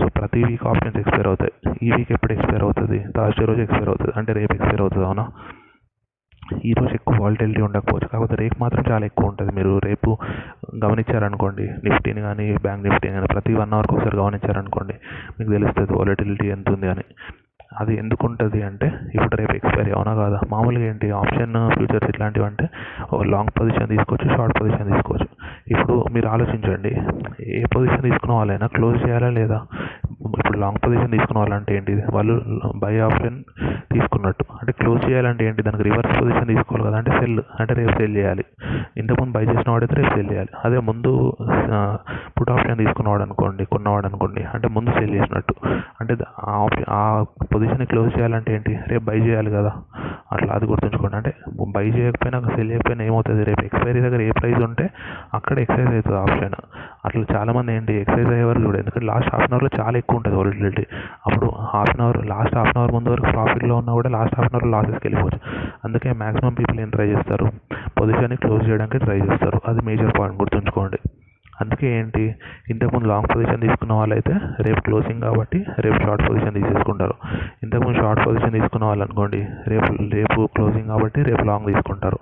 సో 0.00 0.08
ప్రతి 0.08 0.44
వీక్ 0.44 0.66
ఆప్షన్స్ 0.66 0.96
ఎక్స్పైర్ 0.96 1.26
అవుతాయి. 1.26 1.52
ఈ 1.82 1.90
వీక్ 1.90 2.12
ఎప్పుడు 2.12 2.32
ఎక్స్పైర్ 2.32 2.62
అవుతుంది? 2.62 3.04
థర్స్డే 3.16 3.46
రోజు 3.46 3.60
ఎక్స్పైర్ 3.60 3.88
అవుతుంది. 3.88 4.12
అంటే 4.16 4.32
రేపు 4.32 4.52
ఎక్స్పైర్ 4.52 4.80
అవుతుంది. 4.80 5.06
అవునా? 5.06 5.28
ఈరోజు 6.64 6.94
ఎక్కువ 6.94 7.16
వాలిటిలిటీ 7.22 7.62
ఉండకపోవచ్చు. 7.62 8.08
కాకపోతే 8.08 8.34
రేపు 8.34 8.56
మాత్రం 8.60 8.84
చాలా 8.90 9.04
ఎక్కువ 9.06 9.28
ఉంటుంది. 9.28 9.52
మీరు 9.52 9.80
రేపు 9.84 10.16
గమనించారనుకోండి 10.84 11.66
నిఫ్టీని 11.84 12.20
కానీ 12.20 12.56
బ్యాంక్ 12.62 12.84
నిఫ్టీని 12.88 13.14
కానీ 13.14 13.26
ప్రతి 13.32 13.54
వన్ 13.54 13.72
అవర్కి 13.72 13.94
ఒకసారి 13.94 14.16
గమనించారనుకోండి 14.16 14.94
మీకు 15.40 15.52
తెలుస్తుంది 15.52 15.92
వాలిటిలిటీ 15.98 16.48
ఎంత 16.48 16.70
ఉంది 16.70 16.88
అని. 16.88 17.04
అది 17.80 17.96
ఎందుకు 17.96 18.26
ఉంటుంది 18.26 18.62
అంటే 18.62 18.86
ఇప్పుడు 19.14 19.36
రేపు 19.36 19.52
ఎక్స్పైరీ 19.52 19.92
అవునా 19.92 20.14
కాదా? 20.14 20.40
మామూలుగా 20.50 20.84
ఏంటి? 20.84 21.10
ఆప్షన్ 21.10 21.54
ఫ్యూచర్స్ 21.74 22.10
ఇట్లాంటివి 22.10 22.46
అంటే 22.46 22.68
లాంగ్ 23.24 23.50
పొజిషన్ 23.60 23.88
తీసుకోవచ్చు 23.88 24.36
షార్ట్ 24.36 24.60
పొజిషన్ 24.60 24.92
తీసుకోవచ్చు. 24.92 25.28
ఇప్పుడు 25.68 26.04
మీరు 26.12 26.28
ఆలోచించండి. 26.28 26.96
ఏ 27.46 27.64
పొజిషన్ 27.76 28.02
తీసుకున్న 28.02 28.34
వాళ్ళైనా 28.34 28.66
క్లోజ్ 28.66 29.08
చేయాలా 29.08 29.28
లేదా? 29.30 29.66
ఇప్పుడు 30.38 30.58
లాంగ్ 30.58 30.78
పొజిషన్ 30.86 31.10
తీసుకున్న 31.10 31.38
వాళ్ళంటే 31.38 31.76
ఏంటి 31.76 32.02
వాళ్ళు 32.12 32.42
బై 32.76 32.98
ఆప్షన్ 32.98 33.44
తీసుకున్నట్టు. 33.92 34.44
అంటే 34.52 34.72
క్లోజ్ 34.72 35.10
చేయాలంటే 35.10 35.46
ఏంటి? 35.46 35.62
దానికి 35.62 35.82
రివర్స్ 35.82 36.20
పొజిషన్ 36.20 36.46
తీసుకోవాలి 36.46 36.84
కదా. 36.86 36.96
అంటే 36.96 37.10
సెల్ 37.10 37.40
అంటే 37.60 37.74
రేపు 37.74 37.90
సెల్ 37.90 38.16
చేయాలి. 38.16 38.44
ఇంతకుముందు 38.96 39.34
బై 39.34 39.44
చేసిన 39.44 39.70
వాడైతే 39.72 39.94
రేపు 39.94 40.14
సెల్ 40.14 40.30
చేయాలి. 40.30 40.48
అదే 40.64 40.78
ముందు 40.78 41.36
పుట్ 42.40 42.50
ఆప్షన్ 42.50 42.78
తీసుకున్నవాడు 42.78 43.22
అనుకోండి 43.22 43.64
కొన్నవాడు 43.64 44.06
అనుకోండి. 44.06 44.42
అంటే 44.54 44.68
ముందు 44.68 44.90
సెల్ 44.90 45.14
చేసినట్టు. 45.14 45.54
అంటే 46.00 46.16
ఆ 46.44 46.52
ఆప్షన్ 46.52 46.84
ఆ 46.90 47.24
పొజిషన్ 47.54 47.86
క్లోజ్ 47.86 48.18
చేయాలంటే 48.18 48.54
ఏంటి? 48.54 48.78
రేపు 48.88 49.04
బై 49.04 49.18
చేయాలి 49.18 49.50
కదా. 49.50 49.72
అట్లా 50.32 50.52
అది 50.54 50.64
గుర్తుంచుకోండి. 50.64 51.16
అంటే 51.16 51.34
బై 51.72 51.88
చేయకపోయినా 51.88 52.40
సెల్ 52.56 52.70
చేయకపోయినా 52.70 53.04
ఏమవుతుంది? 53.04 53.44
రేపు 53.44 53.64
ఎక్స్పైరీ 53.64 54.00
దగ్గర 54.00 54.20
ఏ 54.20 54.30
ప్రైస్ 54.30 54.58
ఉంటే 54.58 54.90
అక్కడ 55.34 55.55
ఎక్సైజ్ 55.60 55.88
అవుతుంది 55.88 56.18
ఆప్షన్ 56.18 56.54
అట్లా 57.04 57.24
చాలామంది 57.34 57.72
ఏంటి 57.72 57.94
ఎక్సైజ్ 57.94 58.28
అయ్యేవారు 58.28 58.58
చూడండి 58.58 58.78
ఎందుకంటే 58.78 59.06
లాస్ట్ 59.06 59.30
హాఫ్ 59.34 59.42
అన్ 59.42 59.52
అవర్లో 59.52 59.70
చాలా 59.80 59.98
ఎక్కువ 59.98 60.16
ఉంటుంది 60.16 60.36
వాలిటిలిటీ 60.36 60.86
అప్పుడు 61.26 61.46
half 61.46 61.90
an 61.90 62.00
hour 62.00 62.26
last 62.26 62.56
half 62.56 62.68
an 62.68 62.78
hour 62.78 62.92
ముందు 62.92 63.08
వరకు 63.08 63.30
ప్రాఫిట్లో 63.30 63.76
ఉన్నా 63.76 63.92
కూడా 63.92 64.10
లాస్ట్ 64.10 64.40
హాఫ్ 64.40 64.54
అన్ 64.54 64.62
అవర్ 64.62 64.72
లాసెస్కి 64.72 65.08
వెళ్ళిపోవచ్చు. 65.08 65.40
అందుకే 65.84 66.12
మ్యాక్సిమం 66.12 66.54
పీపుల్ 66.54 66.80
ఏం 66.80 66.90
ట్రై 66.90 67.08
చేస్తారు? 67.08 67.46
పొజిషన్ని 68.00 68.36
క్లోజ్ 68.36 68.68
చేయడానికి 68.68 68.98
ట్రై 68.98 69.18
చేస్తారు. 69.18 69.60
అది 69.68 69.80
మేజర్ 69.84 70.18
పాయింట్ 70.18 70.40
గుర్తుంచుకోండి. 70.40 70.98
అందుకే 71.60 71.86
ఏంటి 71.98 72.34
ఇంతకుముందు 72.70 73.08
లాంగ్ 73.08 73.34
పొజిషన్ 73.34 73.60
తీసుకున్న 73.60 73.92
వాళ్ళైతే 73.92 74.34
రేపు 74.60 74.80
క్లోజింగ్ 74.80 75.20
కాబట్టి 75.20 75.66
రేపు 75.78 75.98
షార్ట్ 76.02 76.28
పొజిషన్ 76.28 76.54
తీసేసుకుంటారు. 76.54 77.14
ఇంతకుముందు 77.62 77.98
షార్ట్ 77.98 78.26
పొజిషన్ 78.26 78.52
తీసుకున్న 78.52 78.84
వాళ్ళు 78.84 79.04
అనుకోండి 79.04 79.46
రేపు 79.68 79.90
రేపు 80.14 80.46
క్లోజింగ్ 80.46 80.88
కాబట్టి 80.88 81.22
రేపు 81.22 81.44
లాంగ్ 81.44 81.66
తీసుకుంటారు. 81.66 82.18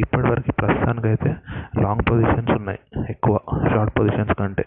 ఇప్పటివరకు 0.00 0.52
ప్రస్తుతానికి 0.52 1.08
అయితే 1.08 1.36
లాంగ్ 1.82 2.04
పొజిషన్స్ 2.10 2.50
ఉన్నాయి 2.50 2.78
ఎక్కువ 3.10 3.38
షార్ట్ 3.74 4.00
పొజిషన్స్ 4.00 4.34
కంటే. 4.38 4.64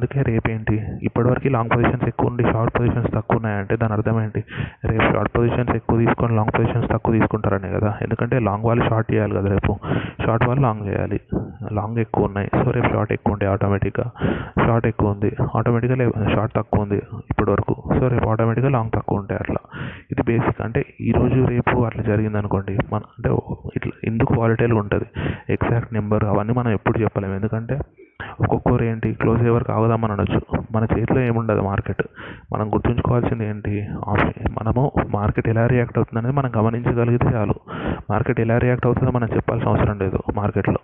అందుకే 0.00 0.22
రేపు 0.22 0.50
ఏంటి 0.50 0.82
ఇప్పటివరకు 1.02 1.48
లాంగ్ 1.48 1.70
పొజిషన్స్ 1.70 2.04
ఎక్కువ 2.04 2.30
ఉండి 2.30 2.42
షార్ట్ 2.42 2.78
పొజిషన్స్ 2.78 3.12
తక్కువ 3.12 3.36
ఉన్నాయంటే 3.36 3.76
దాని 3.76 3.92
అర్థం 3.92 4.22
ఏంటి? 4.22 4.44
రేపు 4.84 5.12
షార్ట్ 5.12 5.38
పొజిషన్స్ 5.38 5.70
ఎక్కువ 5.70 5.98
తీసుకొని 5.98 6.36
లాంగ్ 6.36 6.58
పొజిషన్స్ 6.58 6.90
తక్కువ 6.90 7.14
తీసుకుంటారనే 7.14 7.68
కదా? 7.68 7.98
ఎందుకంటే 8.02 8.38
లాంగ్ 8.38 8.64
వాళ్ళు 8.64 8.88
షార్ట్ 8.88 9.14
చేయాలి 9.14 9.34
కదా 9.34 9.48
రేపు. 9.48 9.78
షార్ట్ 10.26 10.48
వాళ్ళు 10.48 10.62
లాంగ్ 10.62 10.86
చేయాలి. 10.86 11.20
లాంగ్ 11.72 11.98
ఎక్కువ 11.98 12.24
ఉన్నాయి. 12.24 12.50
సో 12.64 12.70
రేపు 12.70 12.86
షార్ట్ 12.86 13.12
ఎక్కువ 13.12 13.32
ఉంటాయి 13.32 13.52
ఆటోమేటిక్గా 13.52 14.10
షార్ట్ 14.66 14.86
ఎక్కువ 14.86 15.10
ఉంది. 15.10 15.36
ఆటోమేటిక్గా 15.56 16.10
షార్ట్ 16.34 16.54
తక్కువ 16.54 16.82
ఉంది 16.82 17.02
ఇప్పటివరకు. 17.30 17.74
సో 18.00 18.08
రేపు 18.08 18.28
ఆటోమేటిక్గా 18.28 18.70
లాంగ్ 18.70 18.90
తక్కువ 18.94 19.18
ఉంటాయి 19.18 19.40
అట్లా. 19.40 19.78
ఇది 20.12 20.22
బేసిక్ 20.22 20.60
అంటే 20.60 20.84
ఈరోజు 21.00 21.44
రేపు 21.44 21.84
అట్లా 21.84 22.02
జరిగింది 22.02 22.38
అనుకోండి 22.38 22.72
మన 22.92 23.00
అంటే 23.00 23.30
ఇట్లా 23.76 23.92
ఎందుకు 24.04 24.34
వాలిటైల్గా 24.40 24.78
ఉంటుంది? 24.78 25.04
ఎగ్జాక్ట్ 25.52 25.94
నెంబర్ 25.94 26.24
అవన్నీ 26.24 26.54
మనం 26.54 26.72
ఎప్పుడు 26.72 26.98
చెప్పలేము. 26.98 27.34
ఎందుకంటే 27.34 27.78
ఒక్కొక్కరు 28.40 28.84
ఏంటి 28.84 29.08
క్లోజ్ 29.20 29.40
అయ్యే 29.40 29.54
వరకు 29.54 29.72
ఆగుదామని 29.72 30.12
అనొచ్చు. 30.12 30.40
మన 30.74 30.84
చేతిలో 30.98 31.20
ఏముండదు 31.20 31.60
మార్కెట్ 31.60 32.02
మనం 32.52 32.66
గుర్తుంచుకోవాల్సింది 32.74 33.44
ఏంటి 33.48 33.74
మనము 34.58 34.84
మార్కెట్ 35.14 35.48
ఎలా 35.48 35.64
రియాక్ట్ 35.66 35.98
అవుతుంది 35.98 36.20
అనేది 36.20 36.36
మనం 36.36 36.50
గమనించగలిగితే 36.58 37.26
చాలు. 37.34 37.56
మార్కెట్ 38.10 38.40
ఎలా 38.40 38.58
రియాక్ట్ 38.58 38.86
అవుతుందో 38.86 39.12
మనం 39.12 39.28
చెప్పాల్సిన 39.36 39.70
అవసరం 39.70 39.98
లేదు 39.98 40.20
మార్కెట్లో 40.36 40.82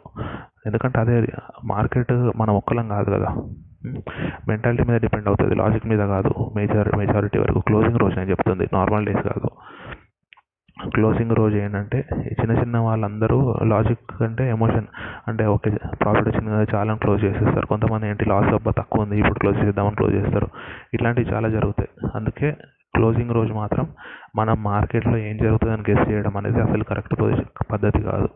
ఎందుకంటే 0.67 0.99
అదే 1.01 1.17
మార్కెట్ 1.65 2.13
మనం 2.37 2.55
ఒక్కలం 2.55 2.87
కాదు 2.89 3.09
కదా. 3.11 3.31
మెంటాలిటీ 4.49 4.85
మీద 4.89 5.01
డిపెండ్ 5.01 5.29
అవుతుంది 5.29 5.55
లాజిక్ 5.55 5.87
మీద 5.87 6.03
కాదు. 6.15 6.33
మేజర్ 6.57 6.89
మెజారిటీ 6.99 7.39
వరకు 7.39 7.61
క్లోజింగ్ 7.61 7.99
రోజు 7.99 8.15
నేను 8.19 8.31
చెప్తుంది 8.31 8.65
నార్మల్ 8.73 9.07
డేస్ 9.07 9.23
కాదు. 9.29 9.49
క్లోజింగ్ 10.77 11.35
రోజు 11.37 11.57
ఏంటంటే 11.57 12.05
చిన్న 12.41 12.53
చిన్న 12.53 12.79
వాళ్ళందరూ 12.79 13.57
లాజిక్ 13.65 14.23
అంటే 14.23 14.51
ఎమోషన్ 14.51 14.87
అంటే 15.29 15.47
ఓకే 15.47 15.71
ప్రాఫిట్ 15.71 16.29
వచ్చింది 16.29 16.51
కదా 16.51 16.79
చాలా 16.79 16.95
క్లోజ్ 16.95 17.25
చేసేస్తారు. 17.25 17.67
కొంతమంది 17.67 18.09
ఏంటి 18.09 18.29
లాస్ 18.29 18.55
అబ్బా 18.55 18.71
తక్కువ 18.71 19.03
ఉంది 19.03 19.19
ఇప్పుడు 19.19 19.39
క్లోజ్ 19.39 19.59
చేద్దామని 19.65 19.97
క్లోజ్ 19.97 20.15
చేస్తారు. 20.15 20.49
ఇట్లాంటివి 20.95 21.33
చాలా 21.35 21.49
జరుగుతాయి. 21.49 21.89
అందుకే 22.15 22.51
క్లోజింగ్ 22.95 23.31
రోజు 23.31 23.53
మాత్రం 23.53 23.87
మనం 24.37 24.63
మార్కెట్లో 24.63 25.17
ఏం 25.17 25.37
జరుగుతుందని 25.37 25.91
గెస్ 25.91 26.11
చేయడం 26.11 26.37
అనేది 26.37 26.61
అసలు 26.61 26.85
కరెక్ట్ 26.85 27.15
పద్ధతి 27.73 28.03
కాదు. 28.03 28.29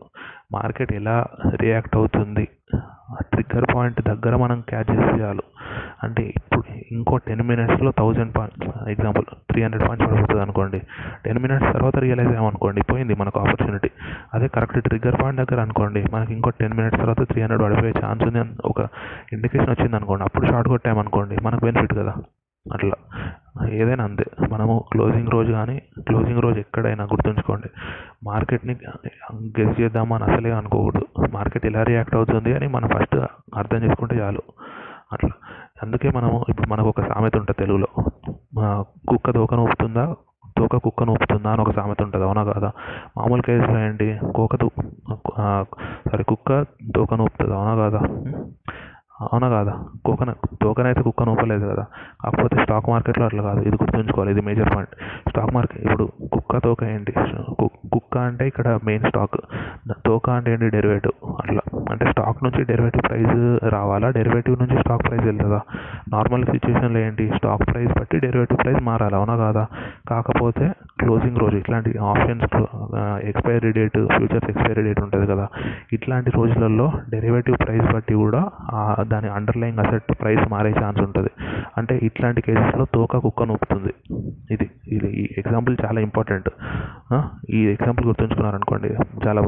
మార్కెట్ 0.53 0.93
ఎలా 0.93 1.25
రియాక్ట్ 1.55 1.97
అవుతుంది 1.97 2.47
ట్రిగ్గర్ 3.21 3.75
పాయింట్ 3.75 4.01
దగ్గర 4.01 4.35
మనం 4.35 4.63
క్యాచ్ 4.69 4.91
చేసేయాలి 4.91 5.43
అంటే 6.03 6.23
ఇప్పుడు 6.23 6.63
ఇంకో 6.91 7.17
టెన్ 7.17 7.41
మినిట్స్లో 7.41 7.91
thousand 7.91 8.37
points 8.37 8.89
example 8.89 9.25
three 9.49 9.63
hundred 9.63 9.87
points 9.87 10.09
పడిపోతుంది 10.09 10.41
అనుకోండి. 10.41 10.81
టెన్ 11.25 11.39
మినిట్స్ 11.39 11.73
తర్వాత 11.73 11.97
రియలైజ్ 11.97 12.29
అయ్యామనుకోండి 12.29 12.81
పోయింది 12.91 13.15
మనకు 13.15 13.39
ఆపర్చునిటీ 13.39 13.89
అదే 14.33 14.47
కరెక్ట్ 14.47 14.81
ట్రిగ్గర్ 14.81 15.21
పాయింట్ 15.21 15.41
దగ్గర 15.41 15.61
అనుకోండి 15.61 16.05
మనకి 16.13 16.33
ఇంకో 16.33 16.49
టెన్ 16.49 16.73
మినిట్స్ 16.73 16.99
తర్వాత 16.99 17.29
త్రీ 17.29 17.41
హండ్రెడ్ 17.41 17.63
పడిపోయే 17.63 17.93
ఛాన్స్ 18.05 18.23
ఉంది 18.23 18.39
అని 18.39 18.49
ఒక 18.65 18.87
ఇండికేషన్ 19.33 19.69
వచ్చింది 19.69 19.95
అనుకోండి 19.95 20.23
అప్పుడు 20.23 20.45
షార్ట్ 20.45 20.69
కొట్టామనుకోండి 20.69 21.37
మనకు 21.43 21.65
బెనిఫిట్ 21.65 21.93
కదా. 21.93 22.13
అట్లా. 22.73 22.95
ఏదైనా 23.69 24.03
అంతే. 24.03 24.25
మనము 24.51 24.83
క్లోజింగ్ 24.91 25.29
రోజు 25.29 25.51
కానీ 25.51 25.81
క్లోజింగ్ 26.07 26.41
రోజు 26.41 26.59
ఎక్కడైనా 26.59 27.03
గుర్తుంచుకోండి. 27.03 27.69
మార్కెట్ని 28.23 28.75
గెస్ 29.59 29.81
చేద్దామని 29.81 30.23
అసలే 30.23 30.51
అనుకోకూడదు. 30.51 31.05
మార్కెట్ 31.33 31.65
ఎలా 31.65 31.83
రియాక్ట్ 31.83 32.15
అవుతుంది 32.15 32.53
అని 32.53 32.67
మనం 32.67 32.87
ఫస్ట్ 32.87 33.15
అర్థం 33.55 33.77
చేసుకుంటే 33.77 34.15
చాలు. 34.15 34.41
అట్లా. 35.13 35.31
అందుకే 35.81 36.09
మనము 36.15 36.45
ఇప్పుడు 36.49 36.69
మనకు 36.69 36.87
ఒక 36.87 37.01
సామెత 37.01 37.35
ఉంటుంది 37.37 37.59
తెలుగులో. 37.59 37.89
కుక్క 39.09 39.31
తోకను 39.31 39.61
ఊపుతుందా 39.61 40.05
తోక 40.57 40.75
కుక్కను 40.75 41.11
ఊపుతుందా 41.11 41.49
అని 41.51 41.61
ఒక 41.61 41.71
సామెత 41.71 42.01
ఉంటుంది. 42.01 42.25
అవునా 42.25 42.43
కాదా? 42.43 42.71
మామూలు 43.17 43.41
కేసులో 43.41 43.79
ఏంటి? 43.79 44.19
కోక 44.35 44.55
తో 44.55 44.67
సారీ 46.09 46.23
కుక్క 46.23 46.63
తోకను 46.95 47.23
ఊపుతుంది 47.23 47.53
అవునా 47.53 47.75
కాదా? 47.75 48.01
అవునా 49.21 49.49
కాదా? 49.49 49.73
కుక్కన 50.05 50.31
తోకనైతే 50.61 51.01
కుక్క 51.01 51.29
ఊపలేదు 51.29 51.65
కదా. 51.67 51.85
కాకపోతే 52.23 52.63
స్టాక్ 52.63 52.89
మార్కెట్లో 52.89 53.25
అట్లా 53.25 53.43
కాదు. 53.43 53.59
ఇది 53.59 53.77
గుర్తుంచుకోవాలి. 53.81 54.31
ఇది 54.31 54.41
మేజర్ 54.41 54.69
పాయింట్ 54.69 54.89
స్టాక్ 55.29 55.53
మార్కెట్ 55.53 55.81
ఇప్పుడు 55.81 56.09
కుక్క 56.31 56.57
తోక 56.57 56.83
ఏంటి? 56.83 57.11
కు- 57.59 57.89
కుక్క 57.93 58.17
అంటే 58.17 58.47
ఇక్కడ 58.47 58.79
మెయిన్ 58.83 59.03
స్టాక్ 59.03 59.41
తోక 60.05 60.29
అంటే 60.29 60.53
ఏంటి? 60.53 60.69
డెరివేటివ్ 60.69 61.29
అట్లా. 61.29 61.79
అంటే 61.91 62.11
స్టాక్ 62.11 62.43
నుంచి 62.43 62.63
డెరివేటివ్ 62.63 63.09
ప్రైస్ 63.09 63.59
రావాలా? 63.73 64.09
డెరివేటివ్ 64.09 64.57
నుంచి 64.61 64.81
స్టాక్ 64.81 65.09
ప్రైస్ 65.09 65.23
వెళ్తుందా? 65.23 65.61
నార్మల్ 66.13 66.45
సిచ్యువేషన్లో 66.45 66.99
ఏంటి? 66.99 67.31
స్టాక్ 67.35 67.67
ప్రైస్ 67.73 67.99
బట్టి 67.99 68.19
డెరివేటివ్ 68.19 68.63
ప్రైస్ 68.63 68.83
మారాలి. 68.83 69.15
అవునా 69.15 69.35
కాదా? 69.35 69.67
కాకపోతే 70.09 70.73
క్లోజింగ్ 70.99 71.37
రోజు 71.37 71.55
ఇట్లాంటి 71.57 71.97
options 71.97 72.63
expiry 73.25 73.71
date 73.71 74.07
futures 74.07 74.49
expiry 74.49 74.83
date 74.83 74.99
ఉంటుంది 74.99 75.27
కదా. 75.27 75.47
ఇట్లాంటి 75.93 76.31
రోజులలో 76.31 76.91
డెరివేటివ్ 77.09 77.57
ప్రైస్ 77.57 77.93
బట్టి 77.93 78.13
కూడా 78.13 78.49
దాని 79.01 79.29
అండర్లైన్ 79.29 79.79
అసెట్ 79.79 80.21
ప్రైస్ 80.21 80.51
మారే 80.51 80.73
ఛాన్స్ 80.83 81.01
ఉంటుంది. 81.01 81.29
అంటే 81.77 81.99
ఇట్లాంటి 82.11 82.41
కేసెస్లో 82.47 82.85
తోక 82.95 83.17
కుక్క 83.25 83.43
నొప్పుతుంది. 83.51 83.93
ఇది 84.51 84.67
ఇది 84.95 85.09
ఈ 85.21 85.23
ఎగ్జాంపుల్ 85.37 85.75
చాలా 85.83 85.99
ఇంపార్టెంట్. 86.07 86.49
ఈ 87.49 87.61
ఎగ్జాంపుల్ 87.75 88.05
గుర్తుంచుకున్నారనుకోండి 88.09 88.89
చాలా 89.25 89.41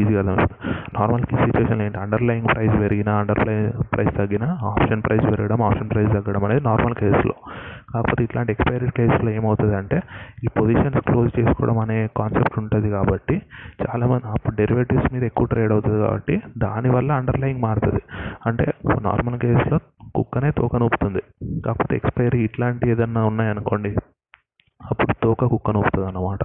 ఈజీగా 0.00 0.20
అర్థమవుతుంది 0.20 0.56
నార్మల్ 0.98 1.24
సిచ్యువేషన్ 1.44 1.82
ఏంటి? 1.86 1.98
అండర్లైన్ 2.04 2.46
ప్రైస్ 2.54 2.76
పెరిగినా 2.82 3.14
అండర్లైన్ 3.22 3.66
ప్రైస్ 3.94 4.14
తగ్గినా 4.18 4.48
ఆప్షన్ 4.72 5.02
ప్రైస్ 5.06 5.26
పెరగడం 5.32 5.62
ఆప్షన్ 5.68 5.90
ప్రైస్ 5.94 6.12
తగ్గడం 6.16 6.44
అనేది 6.44 6.64
నార్మల్ 6.64 6.96
కేసులో. 7.02 7.36
కాకపోతే 7.96 8.22
ఇట్లాంటి 8.26 8.52
ఎక్స్పైరీ 8.54 8.88
కేసులో 8.98 9.30
ఏమవుతుంది 9.38 9.76
అంటే 9.80 9.98
ఈ 10.44 10.48
పొజిషన్స్ 10.58 11.00
క్లోజ్ 11.08 11.30
చేసుకోవడం 11.38 11.78
అనే 11.84 11.98
కాన్సెప్ట్ 12.20 12.58
ఉంటుంది 12.62 12.88
కాబట్టి 12.96 13.36
చాలామంది 13.84 14.26
అప్పుడు 14.34 14.54
డెరివేటివ్స్ 14.62 15.08
మీద 15.14 15.24
ఎక్కువ 15.30 15.46
ట్రేడ్ 15.52 15.72
అవుతుంది 15.76 15.98
కాబట్టి 16.04 16.34
దానివల్ల 16.58 17.12
అండర్లయింగ్ 17.20 17.62
మారుతుంది. 17.66 18.02
అంటే 18.46 18.66
నార్మల్ 19.08 19.38
కేసులో 19.44 19.78
కుక్కనే 20.16 20.50
తోక 20.58 20.76
నూపుతుంది 20.82 21.22
కాకపోతే 21.66 21.94
ఎక్స్పైరీ 21.96 22.38
ఇట్లాంటి 22.48 22.84
ఏదన్నా 22.92 23.22
ఉన్నాయనుకోండి 23.30 23.90
అప్పుడు 24.80 25.14
తోక 25.22 25.44
కుక్క 25.52 25.70
నూపుతుంది 25.76 26.06
అన్నమాట 26.08 26.42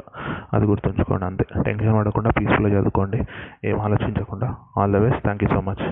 అది 0.55 0.65
గుర్తుంచుకోండి 0.65 1.25
అంతే. 1.25 1.45
టెన్షన్ 1.67 1.95
పడకుండా 1.97 2.29
పీస్ఫుల్గా 2.37 2.73
చదువుకోండి. 2.77 3.19
ఏం 3.69 3.77
ఆలోచించకుండా. 3.87 4.47
All 4.77 4.93
the 4.95 5.01
best 5.05 5.21
thank 5.25 5.43
you 5.45 5.49
so 5.55 5.61
much 5.69 5.83